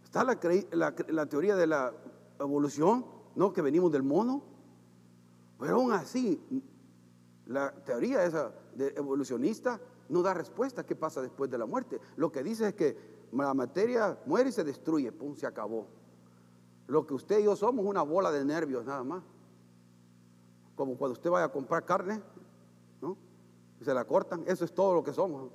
[0.04, 0.38] Está la,
[1.10, 1.94] la, teoría de la
[2.40, 3.06] evolución,
[3.36, 3.52] ¿no?
[3.52, 4.42] Que venimos del mono.
[5.60, 6.42] Pero aún así,
[7.46, 12.00] la teoría esa evolucionista no da respuesta a qué pasa después de la muerte.
[12.16, 12.98] Lo que dice es que
[13.32, 15.88] la materia muere y se destruye, pum, se acabó.
[16.88, 19.24] Lo que usted y yo somos una bola de nervios nada más.
[20.76, 22.22] Como cuando usted vaya a comprar carne,
[23.02, 23.18] ¿no?
[23.82, 25.52] se la cortan, eso es todo lo que somos.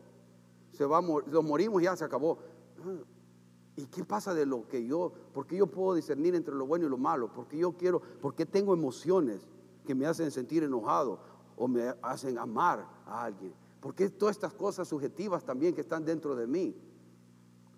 [0.73, 2.39] Se va, lo morimos y ya se acabó.
[2.85, 3.05] Ah,
[3.77, 6.91] ¿Y qué pasa de lo que yo, porque yo puedo discernir entre lo bueno y
[6.91, 7.33] lo malo?
[7.33, 9.49] Porque yo quiero, porque tengo emociones
[9.87, 11.19] que me hacen sentir enojado
[11.63, 13.55] o me hacen amar a alguien.
[13.81, 16.77] Porque todas estas cosas subjetivas también que están dentro de mí.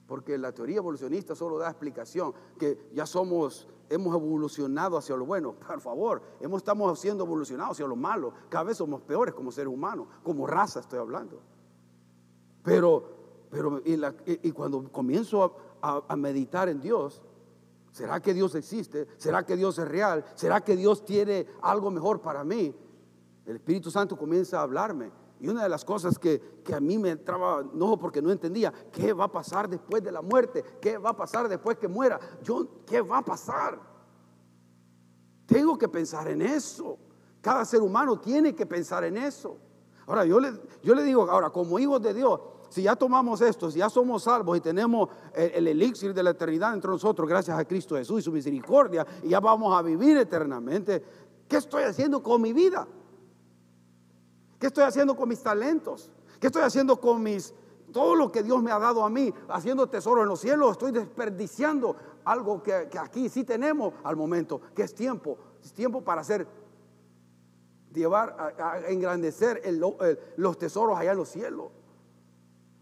[0.06, 5.52] Porque la teoría evolucionista solo da explicación que ya somos, hemos evolucionado hacia lo bueno.
[5.52, 8.32] Por favor, hemos, estamos siendo evolucionados hacia lo malo.
[8.48, 11.42] Cada vez somos peores como seres humanos, como raza estoy hablando.
[12.62, 13.04] Pero,
[13.50, 17.20] pero y, cuando comienzo a, a meditar en Dios,
[17.92, 19.08] ¿será que Dios existe?
[19.18, 20.24] ¿Será que Dios es real?
[20.36, 22.74] ¿Será que Dios tiene algo mejor para mí?
[23.46, 27.10] El Espíritu Santo comienza a hablarme y una de las cosas que, a mí me
[27.10, 30.64] entraba enojo porque no entendía, ¿qué va a pasar después de la muerte?
[30.80, 32.18] ¿Qué va a pasar después que muera?
[32.42, 33.78] Yo, ¿qué va a pasar?
[35.44, 36.98] Tengo que pensar en eso.
[37.40, 39.58] Cada ser humano tiene que pensar en eso.
[40.06, 40.52] Ahora, yo le,
[40.82, 44.22] yo le digo, ahora, como hijos de Dios, si ya tomamos esto, si ya somos
[44.22, 48.20] salvos y tenemos el, el, elixir de la eternidad entre nosotros, gracias a Cristo Jesús
[48.20, 51.04] y su misericordia, y ya vamos a vivir eternamente,
[51.46, 52.88] ¿qué estoy haciendo con mi vida?
[54.64, 56.10] ¿Qué estoy haciendo con mis talentos?
[56.40, 57.52] ¿Qué estoy haciendo con mis
[57.92, 60.70] todo lo que Dios me ha dado a mí, haciendo tesoro en los cielos?
[60.70, 65.36] Estoy desperdiciando algo que, aquí sí tenemos al momento, que es tiempo.
[65.62, 66.46] Es tiempo para hacer,
[67.92, 69.60] llevar, a, engrandecer
[70.38, 71.70] los tesoros allá en los cielos.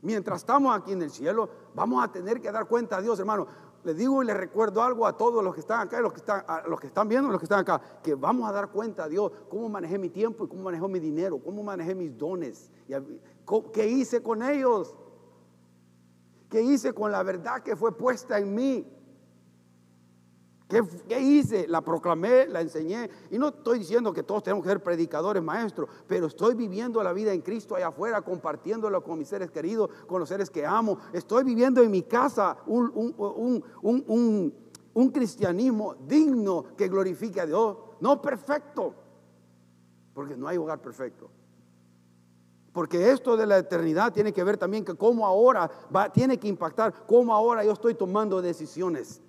[0.02, 3.48] Mientras estamos aquí en el cielo, vamos a tener que dar cuenta a Dios, hermano.
[3.84, 6.18] Les digo y les recuerdo algo a todos los que están acá y los que
[6.18, 9.04] están, a los que están viendo los que están acá, que vamos a dar cuenta
[9.04, 12.70] a Dios cómo manejé mi tiempo y cómo manejé mi dinero, cómo manejé mis dones,
[12.86, 12.94] y
[13.72, 14.94] qué hice con ellos,
[16.48, 18.86] qué hice con la verdad que fue puesta en mí.
[21.06, 21.68] ¿Qué, hice?
[21.68, 23.10] La proclamé, la enseñé.
[23.30, 27.12] Y no estoy diciendo que todos tenemos que ser predicadores, maestros, pero estoy viviendo la
[27.12, 30.98] vida en Cristo allá afuera, compartiéndolo con mis seres queridos, con los seres que amo.
[31.12, 33.62] Estoy viviendo en mi casa un,
[34.94, 37.76] un cristianismo digno que glorifique a Dios.
[38.00, 38.94] No perfecto,
[40.14, 41.28] porque no hay hogar perfecto.
[42.72, 46.48] Porque esto de la eternidad tiene que ver también que cómo ahora va, tiene que
[46.48, 49.20] impactar, cómo ahora yo estoy tomando decisiones.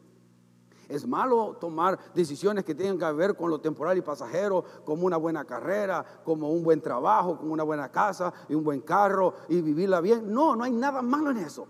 [0.90, 5.18] Es malo tomar decisiones que tengan que ver con lo temporal y pasajero, como una
[5.18, 9.62] buena carrera, como un buen trabajo, como una buena casa y un buen carro y
[9.62, 10.32] vivirla bien.
[10.32, 11.68] No, no hay nada malo en eso.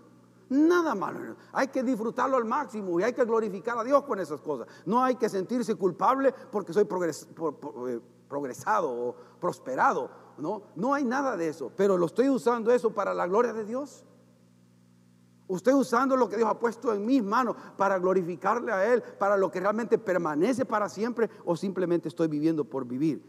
[0.48, 1.18] Nada malo.
[1.20, 1.36] En eso.
[1.52, 4.66] Hay que disfrutarlo al máximo y hay que glorificar a Dios con esas cosas.
[4.84, 10.10] No hay que sentirse culpable porque soy eh, progresado o prosperado.
[10.38, 11.70] No, no hay nada de eso.
[11.76, 14.04] Pero lo estoy usando eso para la gloria de Dios.
[15.46, 19.36] Usted usando lo que Dios ha puesto en mis manos para glorificarle a Él, para
[19.36, 23.22] lo que realmente permanece para siempre o simplemente estoy viviendo por vivir.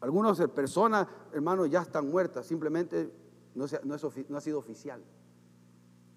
[0.00, 3.12] Algunas personas, hermanos, ya están muertas, simplemente
[3.54, 5.00] no, no ha sido oficial,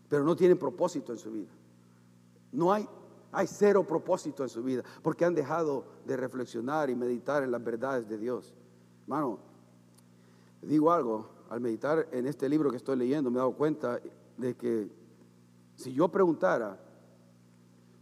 [0.10, 1.52] pero no tienen propósito en su vida.
[2.52, 2.90] No hay,
[3.32, 7.64] hay cero propósito en su vida porque han dejado de reflexionar y meditar en las
[7.64, 8.56] verdades de Dios.
[9.04, 9.38] Hermano,
[10.64, 14.00] digo algo, al meditar en este libro que estoy leyendo me he dado cuenta
[14.38, 15.05] de que
[15.76, 16.80] si yo preguntara,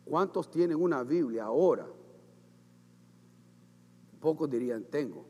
[0.05, 1.85] ¿cuántos tienen una Biblia ahora?
[4.19, 5.25] Pocos dirían, tengo.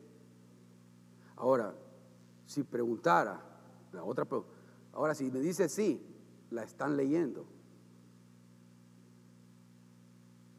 [1.36, 1.74] Ahora,
[2.46, 3.38] si preguntara,
[3.92, 4.26] la otra
[4.92, 6.00] ahora si me dice sí,
[6.50, 7.44] la están leyendo.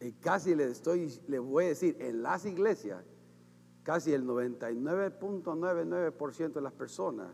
[0.02, 3.04] Y casi le estoy, voy a decir, en las iglesias,
[3.84, 7.34] casi el 99.99% de las personas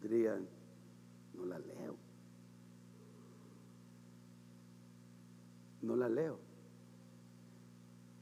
[0.00, 0.46] dirían,
[1.34, 2.05] no la leo.
[5.86, 6.38] No la leo.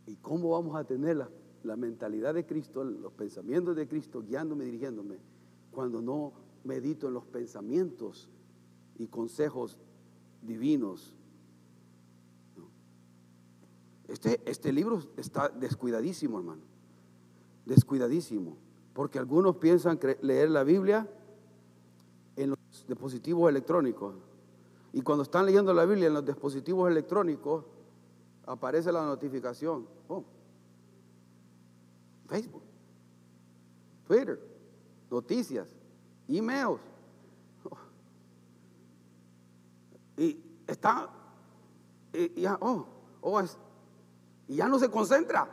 [0.06, 5.16] ¿Y cómo vamos a tener la, mentalidad de Cristo, los pensamientos de Cristo guiándome, dirigiéndome,
[5.70, 8.28] cuando no medito en los pensamientos
[8.98, 9.78] y consejos
[10.42, 11.16] divinos?
[14.08, 16.62] Este, este libro está descuidadísimo, hermano.
[17.64, 18.58] Descuidadísimo.
[18.92, 21.08] Porque algunos piensan leer la Biblia
[22.36, 24.14] en los dispositivos electrónicos.
[24.94, 27.64] Y cuando están leyendo la Biblia en los dispositivos electrónicos,
[28.46, 29.88] aparece la notificación.
[30.06, 30.22] Oh,
[32.28, 32.62] Facebook,
[34.06, 34.40] Twitter,
[35.10, 35.66] noticias,
[36.28, 36.80] emails.
[37.68, 37.76] Oh.
[40.16, 41.10] Y está,
[42.12, 42.86] y, ya, oh,
[43.20, 43.42] oh
[44.46, 45.48] y ya no se concentra.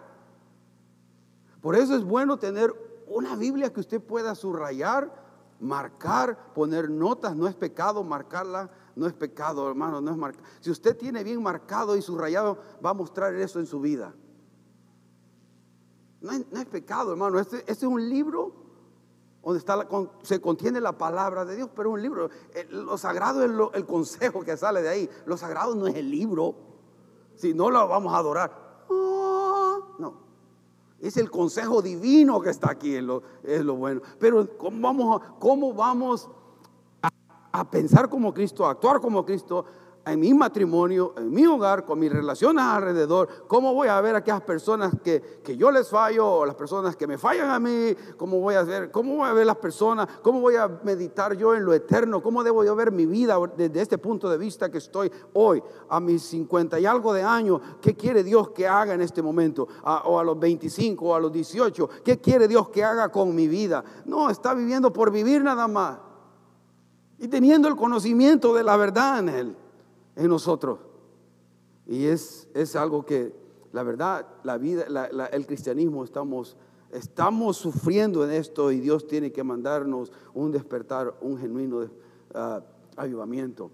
[1.62, 2.72] Por eso es bueno tener
[3.08, 5.12] una Biblia que usted pueda subrayar,
[5.60, 7.36] marcar, poner notas.
[7.36, 10.46] No es pecado marcarla no es pecado, hermano, no es marcado.
[10.60, 14.14] Si usted tiene bien marcado y subrayado, va a mostrar eso en su vida.
[16.22, 17.40] No es, pecado, hermano.
[17.40, 18.54] Este, este, es un libro
[19.44, 19.88] donde está
[20.22, 22.30] se contiene la palabra de Dios, pero es un libro.
[22.54, 25.10] Eh, lo sagrado es el consejo que sale de ahí.
[25.26, 26.56] Lo sagrado no es el libro.
[27.36, 28.86] Si no lo vamos a adorar.
[28.90, 30.32] no.
[31.00, 34.02] Es el consejo divino que está aquí, es lo, bueno.
[34.20, 36.30] Pero ¿cómo vamos, cómo vamos
[37.52, 39.66] a pensar como Cristo, a actuar como Cristo
[40.06, 44.20] en mi matrimonio, en mi hogar, con mis relaciones alrededor, cómo voy a ver a
[44.20, 47.96] aquellas personas que, que, yo les fallo, o las personas que me fallan a mí,
[48.18, 51.54] cómo voy a ver, cómo voy a ver las personas, cómo voy a meditar yo
[51.54, 54.80] en lo eterno, cómo debo yo ver mi vida desde este punto de vista que
[54.80, 59.02] estoy hoy, a mis 50 y algo de años, qué quiere Dios que haga en
[59.02, 63.10] este momento, o a los 25 o a los 18, qué quiere Dios que haga
[63.10, 63.84] con mi vida.
[64.06, 66.11] No, está viviendo por vivir nada más
[67.22, 69.56] y teniendo el conocimiento de la verdad en Él,
[70.16, 70.80] en nosotros.
[71.86, 73.32] Y es, es algo que,
[73.72, 74.86] la verdad, la vida,
[75.32, 76.58] el cristianismo estamos,
[76.90, 81.88] estamos sufriendo en esto y Dios tiene que mandarnos un despertar, un genuino
[82.34, 82.64] ah,
[82.98, 83.70] avivamiento.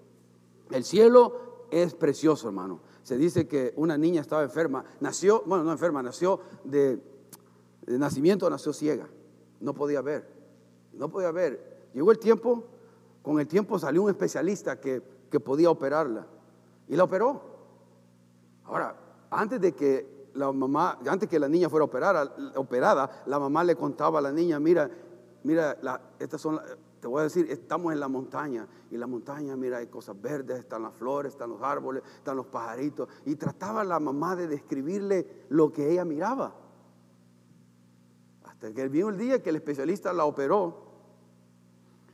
[0.70, 2.82] El cielo es precioso, hermano.
[3.04, 7.02] Se dice que una niña estaba enferma, nació, bueno, no enferma, nació de,
[7.86, 9.08] de nacimiento, nació ciega,
[9.62, 10.28] no podía ver,
[10.92, 11.88] no podía ver.
[11.94, 12.66] Llegó el tiempo
[13.28, 15.02] con el tiempo salió un especialista que,
[15.44, 16.26] podía operarla
[16.88, 17.42] y la operó.
[18.64, 18.96] Ahora,
[19.30, 23.76] antes de que la mamá, antes que la niña fuera operada, operada la mamá le
[23.76, 24.90] contaba a la niña, mira,
[25.44, 25.78] mira,
[26.18, 26.62] estas son
[27.02, 30.60] te voy a decir, estamos en la montaña y la montaña, mira, hay cosas verdes,
[30.60, 33.10] están las flores, están los árboles, están los pajaritos.
[33.26, 36.56] Y trataba la mamá de describirle lo que ella miraba.
[38.46, 40.87] Hasta que vino el día que el especialista la operó.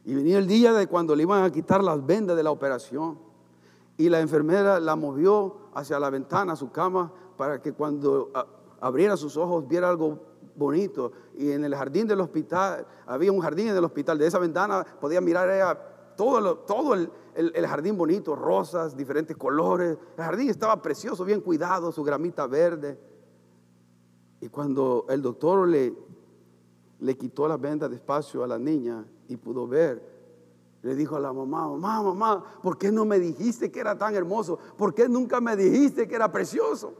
[0.05, 3.19] Y venía el día de cuando le iban a quitar las vendas de la operación.
[3.97, 8.31] Y la enfermera la movió hacia la ventana, a su cama, para que cuando
[8.81, 10.19] abriera sus ojos viera algo
[10.55, 11.11] bonito.
[11.37, 14.85] Y en el jardín del hospital, había un jardín en el hospital, de esa ventana
[14.99, 19.97] podía mirar todo, todo el, el, jardín bonito, rosas, diferentes colores.
[20.17, 22.99] El jardín estaba precioso, bien cuidado, su gramita verde.
[24.41, 25.93] Y cuando el doctor le,
[26.99, 30.01] le quitó la venda despacio a la niña y pudo ver,
[30.83, 34.13] le dijo a la mamá, mamá, mamá, ¿por qué no me dijiste que era tan
[34.15, 34.59] hermoso?
[34.77, 36.93] ¿Por qué nunca me dijiste que era precioso?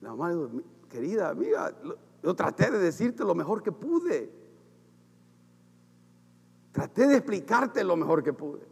[0.00, 0.48] La mamá dijo,
[0.88, 1.74] querida amiga,
[2.22, 4.30] yo traté de decirte lo mejor que pude.
[6.72, 8.66] Traté de explicarte lo mejor que pude.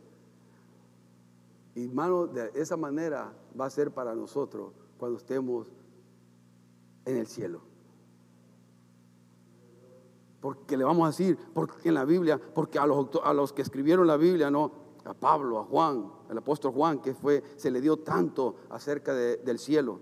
[1.75, 5.67] Y hermano, de esa manera va a ser para nosotros cuando estemos
[7.05, 7.68] en el cielo.
[10.41, 13.62] Porque le vamos a decir, porque en la Biblia, porque a los, a los que
[13.62, 14.70] escribieron la Biblia, no,
[15.05, 19.59] a Pablo, a Juan, al apóstol Juan, que fue, se le dio tanto acerca del
[19.59, 20.01] cielo.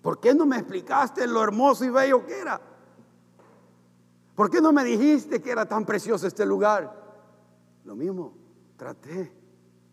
[0.00, 2.60] ¿Por qué no me explicaste lo hermoso y bello que era?
[4.36, 7.04] ¿Por qué no me dijiste que era tan precioso este lugar?
[7.84, 8.34] Lo mismo,
[8.76, 9.32] traté,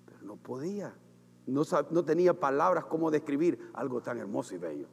[0.06, 0.94] pero no podía.
[1.48, 4.88] No, no tenía palabras como describir algo tan hermoso y bello.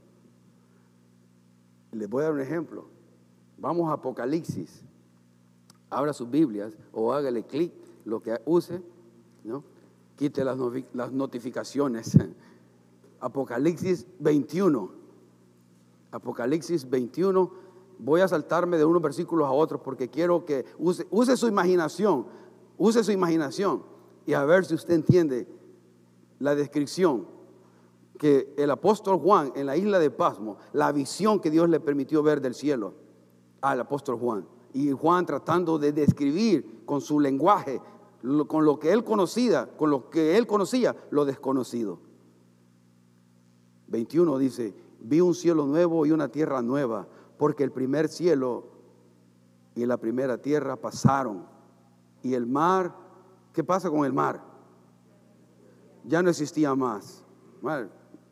[1.92, 2.88] Les voy a dar un ejemplo.
[3.60, 4.82] Vamos a Apocalipsis.
[5.90, 7.72] Abra sus Biblias o hágale clic,
[8.04, 8.80] lo que use,
[9.44, 9.62] ¿no?
[10.16, 10.56] Quite las,
[11.12, 12.16] notificaciones.
[13.20, 14.90] Apocalipsis 21.
[16.10, 17.50] Apocalipsis 21.
[17.98, 22.26] Voy a saltarme de unos versículos a otros porque quiero que use su imaginación,
[22.78, 23.82] use su imaginación
[24.24, 25.46] y a ver si usted entiende
[26.38, 27.26] la descripción
[28.16, 32.22] que el apóstol Juan en la isla de Pasmo, la visión que Dios le permitió
[32.22, 33.09] ver del cielo
[33.60, 34.46] al apóstol Juan.
[34.72, 37.80] Y Juan tratando de describir con su lenguaje,
[38.46, 41.98] con lo que él conocía, con lo que él conocía, lo desconocido.
[43.88, 47.08] 21 dice, vi un cielo nuevo y una tierra nueva,
[47.38, 48.64] porque el primer cielo
[49.74, 51.44] y la primera tierra pasaron.
[52.22, 52.94] Y el mar,
[53.52, 54.42] ¿qué pasa con el mar?
[56.04, 57.24] Ya no existía más.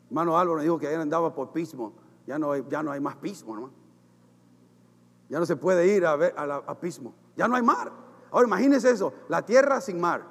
[0.07, 1.93] Hermano Álvaro dijo que ayer andaba por pismo.
[2.25, 3.73] Ya no hay, ya no hay más pismo, hermano.
[5.29, 7.13] Ya no se puede ir a ver a, pismo.
[7.37, 7.91] Ya no hay mar.
[8.31, 10.23] Ahora imagínense eso, la tierra sin mar.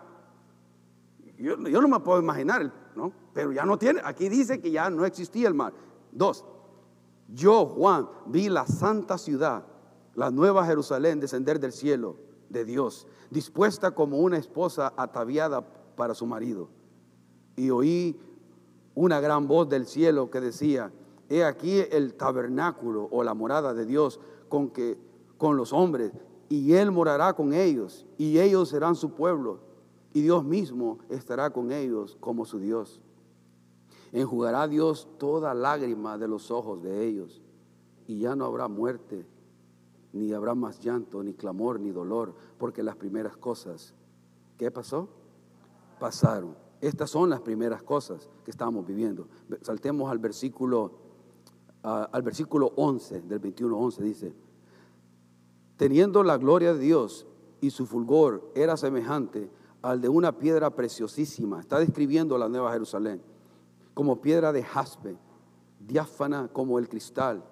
[1.39, 3.13] Yo, yo no me puedo imaginar, ¿no?
[3.33, 5.73] Pero ya no tiene, aquí dice que ya no existía el mar.
[6.11, 6.45] Dos,
[7.29, 9.65] yo, Juan, vi la santa ciudad,
[10.15, 12.17] la nueva Jerusalén, descender del cielo
[12.49, 15.61] de Dios, dispuesta como una esposa ataviada
[15.95, 16.71] para su marido.
[17.57, 18.19] Y oí
[18.95, 20.91] una gran voz del cielo que decía,
[21.29, 24.19] he aquí el tabernáculo o la morada de Dios
[24.49, 24.99] con, que,
[25.37, 26.13] con los hombres,
[26.49, 29.61] y Él morará con ellos, y ellos serán su pueblo,
[30.13, 33.01] y Dios mismo estará con ellos como su Dios.
[34.13, 37.43] Enjugará Dios toda lágrima de los ojos de ellos
[38.07, 39.27] y ya no habrá muerte,
[40.13, 43.95] ni habrá más llanto, ni clamor, ni dolor, porque las primeras cosas,
[44.57, 45.09] ¿qué pasó?
[46.01, 46.57] Pasaron.
[46.81, 49.29] Estas son las primeras cosas que estamos viviendo.
[49.61, 50.93] Saltemos al versículo,
[51.83, 54.35] al versículo 11 del 21-11 dice,
[55.77, 57.27] teniendo la gloria de Dios
[57.61, 59.51] y su fulgor era semejante
[59.83, 61.61] al de una piedra preciosísima.
[61.61, 63.23] Está describiendo la Nueva Jerusalén
[63.95, 65.17] como piedra de jaspe,
[65.81, 67.45] diáfana como el cristal.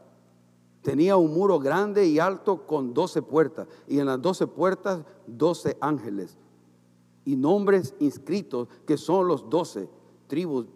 [0.83, 5.77] Tenía un muro grande y alto con doce puertas, y en las doce puertas doce
[5.81, 6.37] ángeles,
[7.25, 9.89] y nombres inscritos que son los doce
[10.29, 10.67] tribus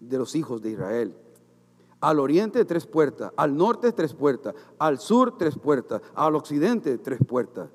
[0.00, 1.14] de los hijos de Israel.
[2.00, 7.18] Al oriente tres puertas, al norte tres puertas, al sur tres puertas, al occidente tres
[7.26, 7.70] puertas.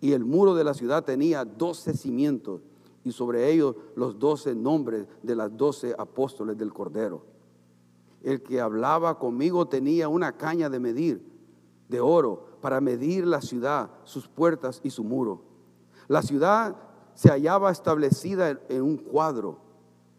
[0.00, 2.60] Y el muro de la ciudad tenía doce cimientos
[3.04, 7.24] y sobre ellos los doce nombres de las doce apóstoles del Cordero.
[8.22, 11.34] El que hablaba conmigo tenía una caña de medir
[11.88, 15.42] de oro para medir la ciudad, sus puertas y su muro.
[16.08, 16.76] La ciudad
[17.14, 19.58] se hallaba establecida en un cuadro,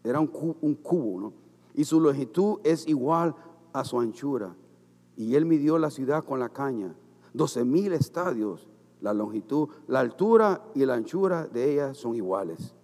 [0.02, 1.45] era un cubo, ¿no?
[1.76, 3.36] Y su longitud es igual
[3.72, 4.56] a su anchura.
[5.16, 6.96] Y él midió la ciudad con la caña,
[7.32, 8.68] doce mil estadios
[9.00, 12.74] la longitud, la altura y la anchura de ella son iguales.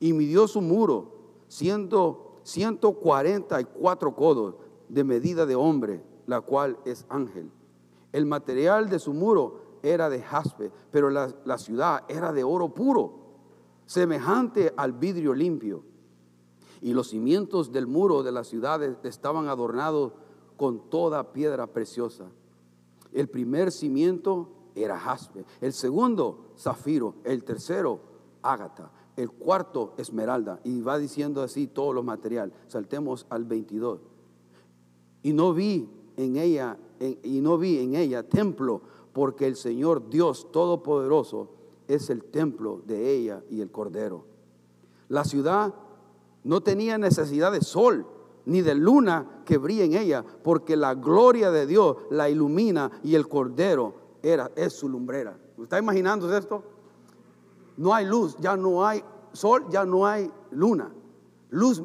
[0.00, 1.12] Y midió su muro,
[1.48, 4.56] siendo 144 codos
[4.88, 7.50] de medida de hombre, la cual es ángel.
[8.12, 12.74] El material de su muro era de jaspe, pero la, la ciudad era de oro
[12.74, 13.14] puro,
[13.86, 15.82] semejante al vidrio limpio.
[16.84, 20.12] Y los cimientos del muro de la ciudad estaban adornados
[20.58, 22.26] con toda piedra preciosa.
[23.10, 28.00] El primer cimiento era jaspe, el segundo zafiro, el tercero
[28.42, 30.60] ágata, el cuarto esmeralda.
[30.62, 32.52] Y va diciendo así todo lo material.
[32.66, 34.00] Saltemos al 22.
[35.22, 36.76] Y no vi en ella,
[37.22, 38.82] y no vi en ella templo,
[39.14, 41.48] porque el Señor Dios Todopoderoso
[41.88, 44.26] es el templo de ella y el Cordero.
[45.08, 45.72] La ciudad
[46.44, 48.06] no tenía necesidad de sol
[48.46, 53.14] ni de luna que brille en ella, porque la gloria de Dios la ilumina y
[53.14, 55.36] el Cordero era, es su lumbrera.
[55.62, 56.62] ¿Está imaginando esto?
[57.76, 60.92] No hay luz, ya no hay sol, ya no hay luna.
[61.50, 61.82] Luz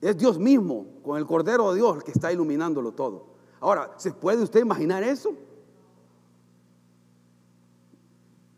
[0.00, 3.26] es Dios mismo, con el Cordero de Dios, que está iluminándolo todo.
[3.60, 5.32] Ahora, ¿se puede usted imaginar eso?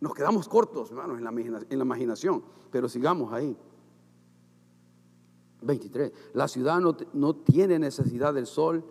[0.01, 1.31] Nos quedamos cortos, hermanos, en la,
[1.70, 3.57] en la imaginación, pero sigamos ahí.
[5.65, 6.12] 23.
[6.35, 8.85] La ciudad no, no, tiene necesidad del sol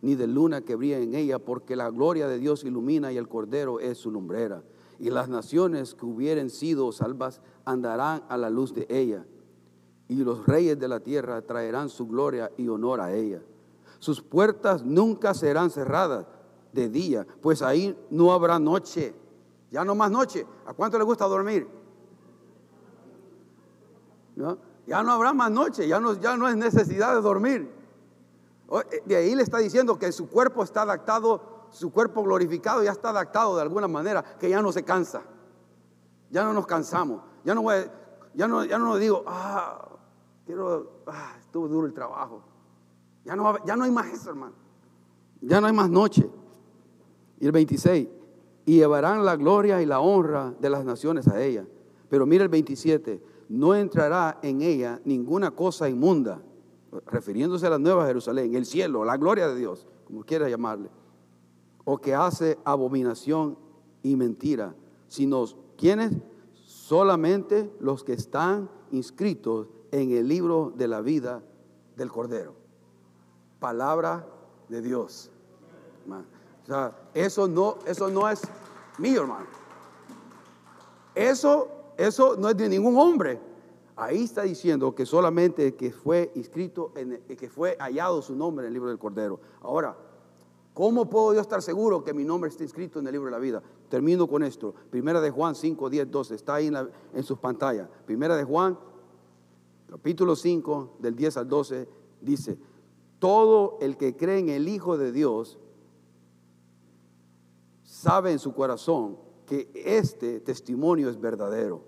[0.00, 3.28] ni de luna que brille en ella, porque la gloria de Dios ilumina y el
[3.28, 4.62] Cordero es su lumbrera.
[4.98, 9.24] Y las naciones que hubieren sido salvas andarán a la luz de ella.
[10.08, 13.42] Y los reyes de la tierra traerán su gloria y honor a ella.
[13.98, 16.26] Sus puertas nunca serán cerradas
[16.72, 19.14] de día, pues ahí no habrá noche.
[19.70, 20.46] Ya no más noche.
[20.66, 21.66] ¿A cuánto le gusta dormir?
[24.36, 24.67] ¿No?
[24.88, 27.70] Ya no habrá más noche, ya no, ya no es necesidad de dormir.
[28.70, 32.92] Eh, de ahí le está diciendo que su cuerpo está adaptado, su cuerpo glorificado ya
[32.92, 35.20] está adaptado de alguna manera, que ya no se cansa.
[36.30, 37.20] Ya no nos cansamos.
[37.44, 37.64] Ya no,
[38.32, 39.90] ya no, ya no digo, ah,
[40.46, 42.42] quiero, ah, estuvo duro el trabajo.
[43.26, 44.54] Ya no, ya no hay más eso, hermano.
[45.42, 46.30] Ya no hay más noche.
[47.38, 48.08] Y el 26,
[48.64, 51.66] y llevarán la gloria y la honra de las naciones a ella.
[52.08, 56.40] Pero mira el 27, no entrará en ella ninguna cosa inmunda,
[57.06, 60.90] refiriéndose a la nueva Jerusalén, el cielo, la gloria de Dios, como quiera llamarle,
[61.84, 63.58] o que hace abominación
[64.02, 64.74] y mentira,
[65.06, 65.44] sino
[65.76, 66.12] quienes
[66.52, 71.42] solamente los que están inscritos en el libro de la vida
[71.96, 72.54] del Cordero.
[73.58, 74.26] Palabra
[74.68, 75.30] de Dios.
[76.06, 78.42] O sea, eso no, eso no es
[78.98, 79.46] mío, hermano.
[81.14, 83.40] Eso eso no es de ningún hombre.
[83.96, 88.68] Ahí está diciendo que solamente que fue inscrito, en, que fue hallado su nombre en
[88.68, 89.40] el libro del Cordero.
[89.60, 89.96] Ahora,
[90.72, 93.40] ¿cómo puedo yo estar seguro que mi nombre está inscrito en el libro de la
[93.40, 93.60] vida?
[93.88, 94.72] Termino con esto.
[94.90, 96.34] Primera de Juan 5, 10, 12.
[96.36, 96.76] Está ahí en,
[97.12, 97.88] en sus pantallas.
[98.06, 98.78] Primera de Juan,
[99.90, 101.88] capítulo 5, del 10 al 12,
[102.20, 102.58] dice,
[103.18, 105.58] todo el que cree en el Hijo de Dios
[107.82, 111.82] sabe en su corazón que este testimonio es verdadero.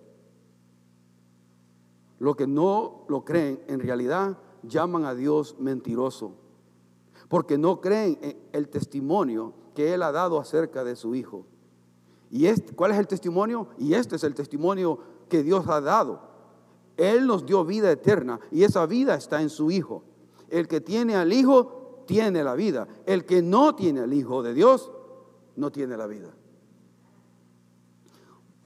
[2.19, 6.33] Los que no lo creen, en realidad llaman a Dios mentiroso,
[7.29, 11.47] porque no creen en el testimonio que Él ha dado acerca de su Hijo.
[12.31, 13.69] ¿Y cuál es el testimonio?
[13.79, 14.99] Y este es el testimonio
[15.29, 16.21] que Dios ha dado.
[16.97, 20.05] Él nos dio vida eterna y esa vida está en su Hijo.
[20.49, 22.89] El que tiene al Hijo tiene la vida.
[23.07, 24.91] El que no tiene al Hijo de Dios
[25.57, 26.35] no tiene la vida.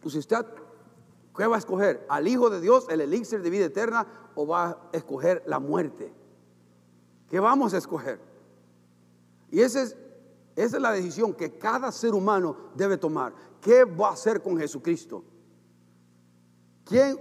[0.05, 0.45] Pues usted
[1.35, 2.07] ¿Qué va a escoger?
[2.11, 6.13] ¿Al Hijo de Dios, el elixir de vida eterna, o va a escoger la muerte?
[7.29, 8.21] ¿Qué vamos a escoger?
[9.51, 9.97] Y esa es,
[10.55, 13.33] esa es la decisión que cada ser humano debe tomar.
[13.63, 15.25] ¿Qué va a hacer con Jesucristo?
[16.85, 17.19] ¿Quién,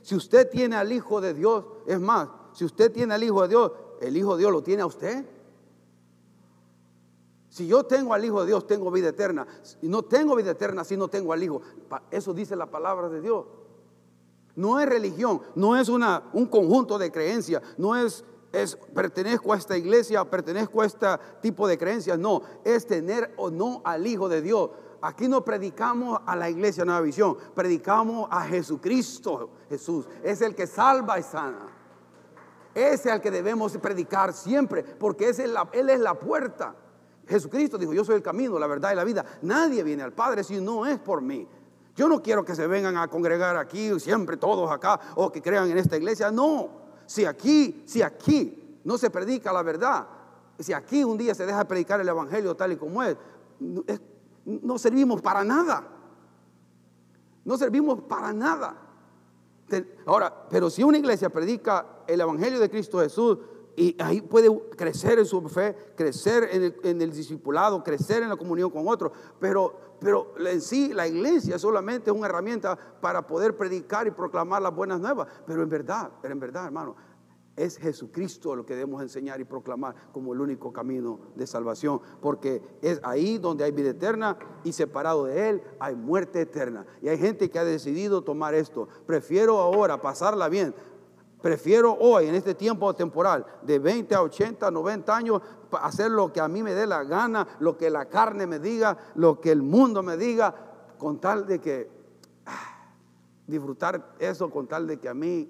[0.00, 3.48] si usted tiene al Hijo de Dios, es más, si usted tiene al Hijo de
[3.48, 5.26] Dios, el Hijo de Dios lo tiene a usted.
[7.56, 9.46] Si yo tengo al Hijo de Dios, tengo vida eterna.
[9.80, 11.62] Y no tengo vida eterna si no tengo al Hijo.
[12.10, 13.46] Eso dice la palabra de Dios.
[14.56, 19.56] No es religión, no es una, un conjunto de creencias, no es, es pertenezco a
[19.56, 21.06] esta iglesia, pertenezco a este
[21.40, 24.68] tipo de creencias, no, es tener o no al Hijo de Dios.
[25.00, 30.66] Aquí no predicamos a la iglesia Nueva Visión, predicamos a Jesucristo Jesús, es el que
[30.66, 31.68] salva y sana.
[32.74, 36.74] Ese es el que debemos predicar siempre, porque es Él es la puerta.
[37.26, 39.24] Jesucristo dijo, yo soy el camino, la verdad y la vida.
[39.42, 41.46] Nadie viene al Padre si no es por mí.
[41.96, 45.70] Yo no quiero que se vengan a congregar aquí siempre todos acá o que crean
[45.70, 46.30] en esta iglesia.
[46.30, 46.68] No,
[47.06, 50.06] si aquí, si aquí no se predica la verdad,
[50.58, 53.16] si aquí un día se deja predicar el Evangelio tal y como es,
[54.44, 55.88] no servimos para nada.
[57.44, 58.76] No servimos para nada.
[60.04, 63.38] Ahora, pero si una iglesia predica el Evangelio de Cristo Jesús
[63.76, 68.30] y ahí puede crecer en su fe, crecer en el, en el discipulado, crecer en
[68.30, 69.12] la comunión con otros.
[69.38, 74.62] Pero, pero en sí la iglesia solamente es una herramienta para poder predicar y proclamar
[74.62, 75.28] las buenas nuevas.
[75.46, 76.96] Pero en verdad, pero en verdad, hermano,
[77.56, 82.62] es Jesucristo lo que debemos enseñar y proclamar como el único camino de salvación, porque
[82.82, 86.86] es ahí donde hay vida eterna y separado de Él hay muerte eterna.
[87.02, 88.88] Y hay gente que ha decidido tomar esto.
[89.06, 90.74] Prefiero ahora pasarla bien,
[91.46, 95.40] Prefiero hoy, en este tiempo temporal, de 20 a 80, 90 años,
[95.80, 98.98] hacer lo que a mí me dé la gana, lo que la carne me diga,
[99.14, 100.52] lo que el mundo me diga,
[100.98, 101.88] con tal de que
[102.46, 102.90] ah,
[103.46, 105.48] disfrutar eso, con tal de que a mí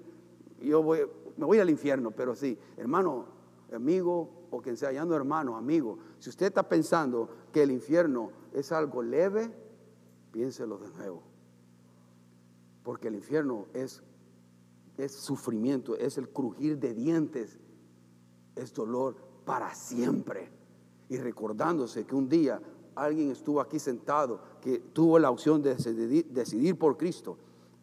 [0.61, 2.11] yo me voy al infierno.
[2.11, 3.25] Pero sí, hermano,
[3.73, 8.29] amigo o quien sea, ya no hermano, amigo, si usted está pensando que el infierno
[8.53, 9.51] es algo leve,
[10.31, 11.23] piénselo de nuevo.
[12.83, 14.03] Porque el infierno es
[14.97, 17.59] es sufrimiento, es el crujir de dientes,
[18.55, 20.49] es dolor para siempre.
[21.09, 22.61] Y recordándose que un día
[22.95, 27.37] alguien estuvo aquí sentado que tuvo la opción de decidir, por Cristo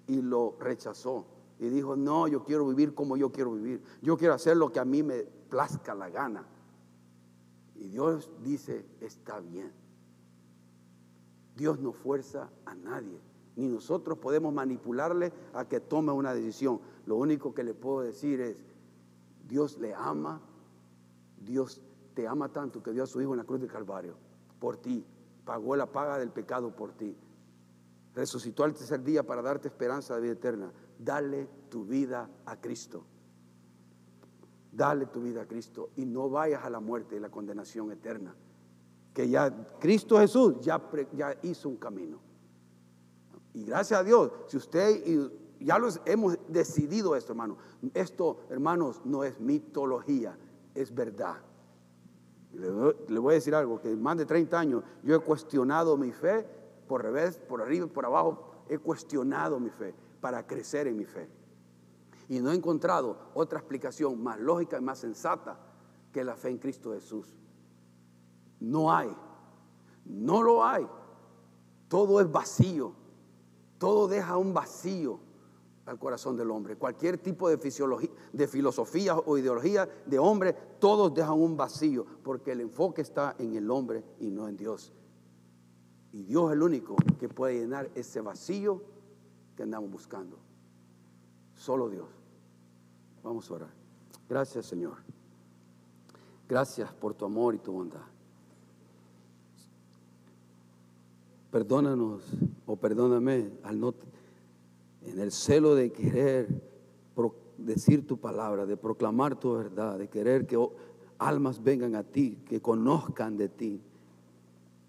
[0.07, 1.27] y lo rechazó.
[1.59, 3.83] Y dijo, no, yo quiero vivir como yo quiero vivir.
[4.03, 6.45] Yo quiero hacer lo que a mí me plazca la gana.
[7.77, 9.73] Y Dios dice, está bien.
[11.57, 13.21] Dios no fuerza a nadie,
[13.55, 16.81] ni nosotros podemos manipularle a que tome una decisión.
[17.07, 18.57] Lo único que le puedo decir es,
[19.49, 20.41] Dios le ama,
[21.41, 21.83] Dios
[22.15, 24.17] te ama tanto que dio a su Hijo en la cruz del Calvario
[24.59, 25.05] por ti,
[25.45, 27.15] pagó la paga del pecado por ti,
[28.15, 30.73] resucitó al tercer día para darte esperanza de vida eterna.
[30.99, 33.05] Dale tu vida a Cristo.
[34.73, 38.35] Dale tu vida a Cristo y no vayas a la muerte y la condenación eterna.
[39.13, 40.81] Que ya Cristo Jesús ya,
[41.13, 42.19] ya hizo un camino.
[43.53, 45.07] Y gracias a Dios, si usted
[45.65, 47.57] ya lo hemos decidido esto, hermano.
[47.95, 50.37] Esto, hermanos, no es mitología,
[50.75, 51.37] es verdad.
[52.53, 56.47] Le, voy a decir algo, que más de 30 años yo he cuestionado mi fe,
[56.87, 61.07] por revés, por arriba y por abajo, he cuestionado mi fe para crecer en mi
[61.07, 61.29] fe.
[62.29, 65.59] Y no he encontrado otra explicación más lógica y más sensata
[66.13, 67.35] que la fe en Cristo Jesús.
[68.61, 69.15] No hay,
[70.05, 70.87] no lo hay.
[71.89, 72.93] Todo es vacío,
[73.79, 75.21] todo deja un vacío
[75.87, 76.77] al corazón del hombre.
[76.77, 82.53] Cualquier tipo de, fisiología, de filosofía o ideología de hombre, todos dejan un vacío, porque
[82.53, 84.93] el enfoque está en el hombre y no en Dios.
[86.13, 88.83] Y Dios es el único que puede llenar ese vacío
[89.57, 90.39] que andamos buscando.
[91.57, 92.09] Solo Dios.
[93.23, 93.71] Vamos a orar.
[94.29, 94.97] Gracias Señor.
[96.49, 98.03] Gracias por tu amor y tu bondad.
[101.51, 102.23] Perdónanos
[102.67, 103.95] o perdóname al no
[105.07, 106.49] en el celo de querer
[107.59, 110.59] decir tu palabra, de proclamar tu verdad, de querer que
[111.19, 113.81] almas vengan a ti, que conozcan de ti,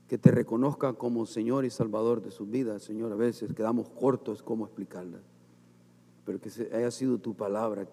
[0.07, 2.83] que te reconozcan como Señor y Salvador de sus vidas.
[2.83, 5.19] Señor, a veces quedamos cortos cómo explicarla,
[6.25, 7.87] pero que haya sido tu palabra,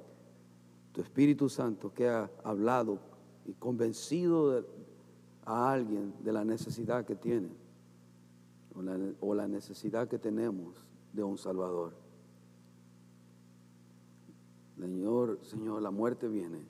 [0.93, 2.99] tu Espíritu Santo que ha hablado
[3.47, 4.65] y convencido
[5.45, 7.49] a alguien de la necesidad que tiene
[9.21, 12.02] o la necesidad que tenemos de un Salvador.
[14.83, 16.67] Señor, Señor, la muerte viene.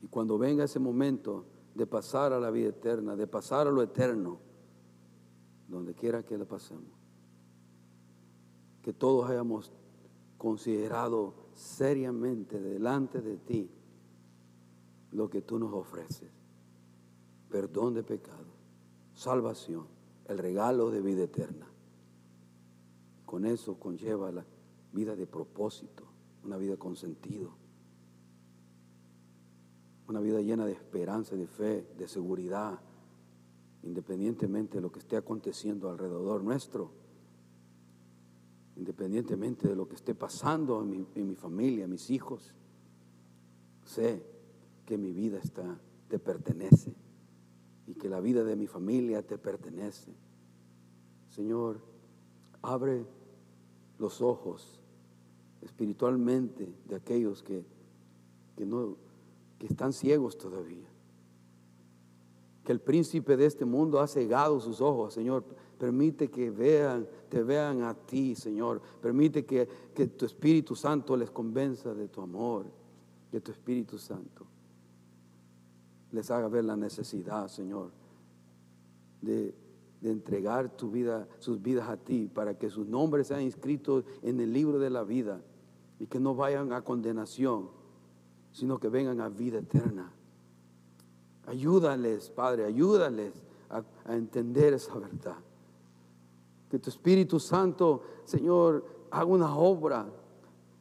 [0.00, 1.44] Y cuando venga ese momento
[1.74, 4.38] de pasar a la vida eterna, de pasar a lo eterno,
[5.68, 6.90] donde quiera que le pasemos,
[8.80, 9.70] que todos hayamos
[10.38, 13.70] considerado seriamente delante de ti
[15.10, 16.30] lo que tú nos ofreces.
[17.50, 18.48] Perdón de pecado,
[19.12, 19.88] salvación,
[20.24, 21.66] el regalo de vida eterna.
[23.26, 24.46] Con eso conlleva la
[24.90, 26.11] vida de propósito
[26.44, 27.54] una vida con sentido,
[30.08, 32.80] una vida llena de esperanza, de fe, de seguridad,
[33.82, 36.90] independientemente de lo que esté aconteciendo alrededor nuestro,
[38.76, 42.54] independientemente de lo que esté pasando en mi, en mi familia, mis hijos,
[43.84, 44.22] sé
[44.86, 45.40] que mi vida
[46.08, 46.94] te pertenece
[47.86, 50.12] y que la vida de mi familia te pertenece.
[51.28, 51.80] Señor,
[52.60, 53.06] abre
[53.98, 54.81] los ojos
[55.62, 57.64] espiritualmente de aquellos que,
[58.58, 58.96] no,
[59.58, 60.88] que están ciegos todavía.
[62.64, 65.44] Que el príncipe de este mundo ha cegado sus ojos, Señor.
[65.78, 68.80] Permite que vean, te vean a ti, Señor.
[69.00, 72.66] Permite que, que tu Espíritu Santo les convenza de tu amor,
[73.32, 74.46] de tu Espíritu Santo.
[76.12, 77.90] Les haga ver la necesidad, Señor,
[79.20, 79.54] de
[80.02, 84.40] de entregar tu vida, sus vidas a ti, para que sus nombres sean inscritos en
[84.40, 85.40] el libro de la vida
[86.02, 87.68] y que no vayan a condenación,
[88.50, 90.12] sino que vengan a vida eterna.
[91.46, 93.40] Ayúdales, Padre, ayúdales
[93.70, 95.36] a, a entender esa verdad.
[96.68, 100.08] Que tu Espíritu Santo, Señor, haga una obra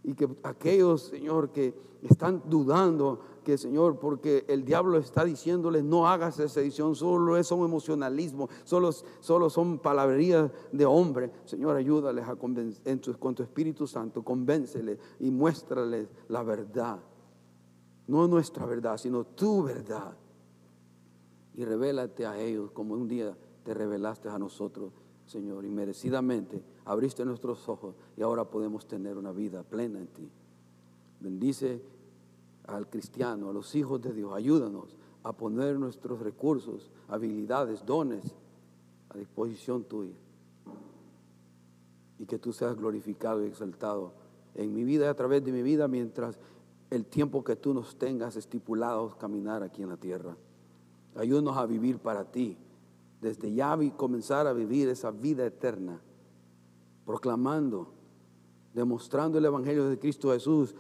[0.04, 6.08] y que aquellos, Señor, que están dudando, que Señor, porque el diablo está diciéndoles, no
[6.08, 11.32] hagas esa edición, solo es un emocionalismo, solo, solo son palabrerías de hombre.
[11.46, 17.00] Señor, ayúdales a convencer, con tu Espíritu Santo, convénceles y muéstrales la verdad.
[18.08, 20.18] No nuestra verdad, sino tu verdad.
[21.56, 24.92] Y revélate a ellos como un día te revelaste a nosotros
[25.32, 30.30] Señor, y merecidamente abriste nuestros ojos y ahora podemos tener una vida plena en ti.
[31.22, 31.82] Bendice
[32.74, 38.36] al cristiano, a los hijos de Dios, ayúdanos a poner nuestros recursos, habilidades, dones
[39.10, 40.16] a disposición tuya.
[42.18, 44.14] Y que tú seas glorificado y exaltado
[44.56, 46.40] en mi vida y a través de mi vida mientras
[46.90, 50.36] el tiempo que tú nos tengas estipulado caminar aquí en la tierra.
[51.16, 52.58] Ayúdanos a vivir para ti
[53.22, 56.02] desde ya comenzar a vivir esa vida eterna,
[57.06, 57.94] proclamando,
[58.74, 60.76] demostrando el Evangelio de Cristo Jesús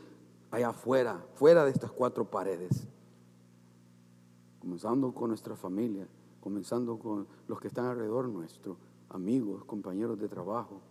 [0.51, 2.87] allá afuera, fuera de estas cuatro paredes.
[4.59, 6.07] Comenzando con nuestra familia,
[6.39, 8.77] comenzando con los que están alrededor nuestro,
[9.09, 10.81] amigos, compañeros de trabajo.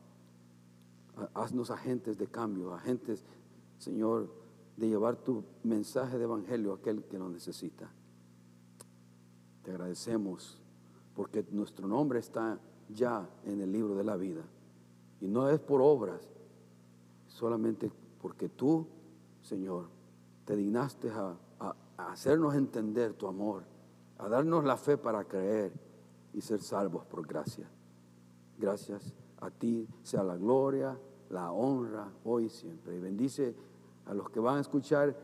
[1.34, 3.24] Haznos agentes de cambio, agentes,
[3.78, 4.32] Señor,
[4.76, 7.92] de llevar tu mensaje de Evangelio a aquel que lo necesita.
[9.62, 10.58] Te agradecemos
[11.14, 12.58] porque nuestro nombre está
[12.88, 14.42] ya en el libro de la vida.
[15.20, 16.26] Y no es por obras,
[17.28, 17.92] solamente
[18.22, 18.86] porque tú,
[19.50, 19.86] Señor,
[20.44, 21.36] te dignaste a,
[21.96, 23.64] hacernos entender tu amor,
[24.16, 25.72] a darnos la fe para creer
[26.32, 27.68] y ser salvos por gracia.
[28.56, 30.96] Gracias a ti sea la gloria,
[31.30, 32.94] la honra hoy y siempre.
[32.94, 33.56] Y bendice
[34.06, 35.16] a los que van a escuchar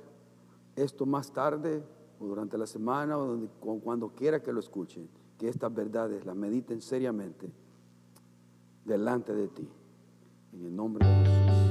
[0.75, 1.85] esto más tarde
[2.19, 5.09] o durante la semana o cuando quiera que lo escuchen
[5.39, 7.49] que estas verdades las mediten seriamente
[8.85, 9.69] delante de ti.
[10.53, 11.66] En el nombre de Jesús.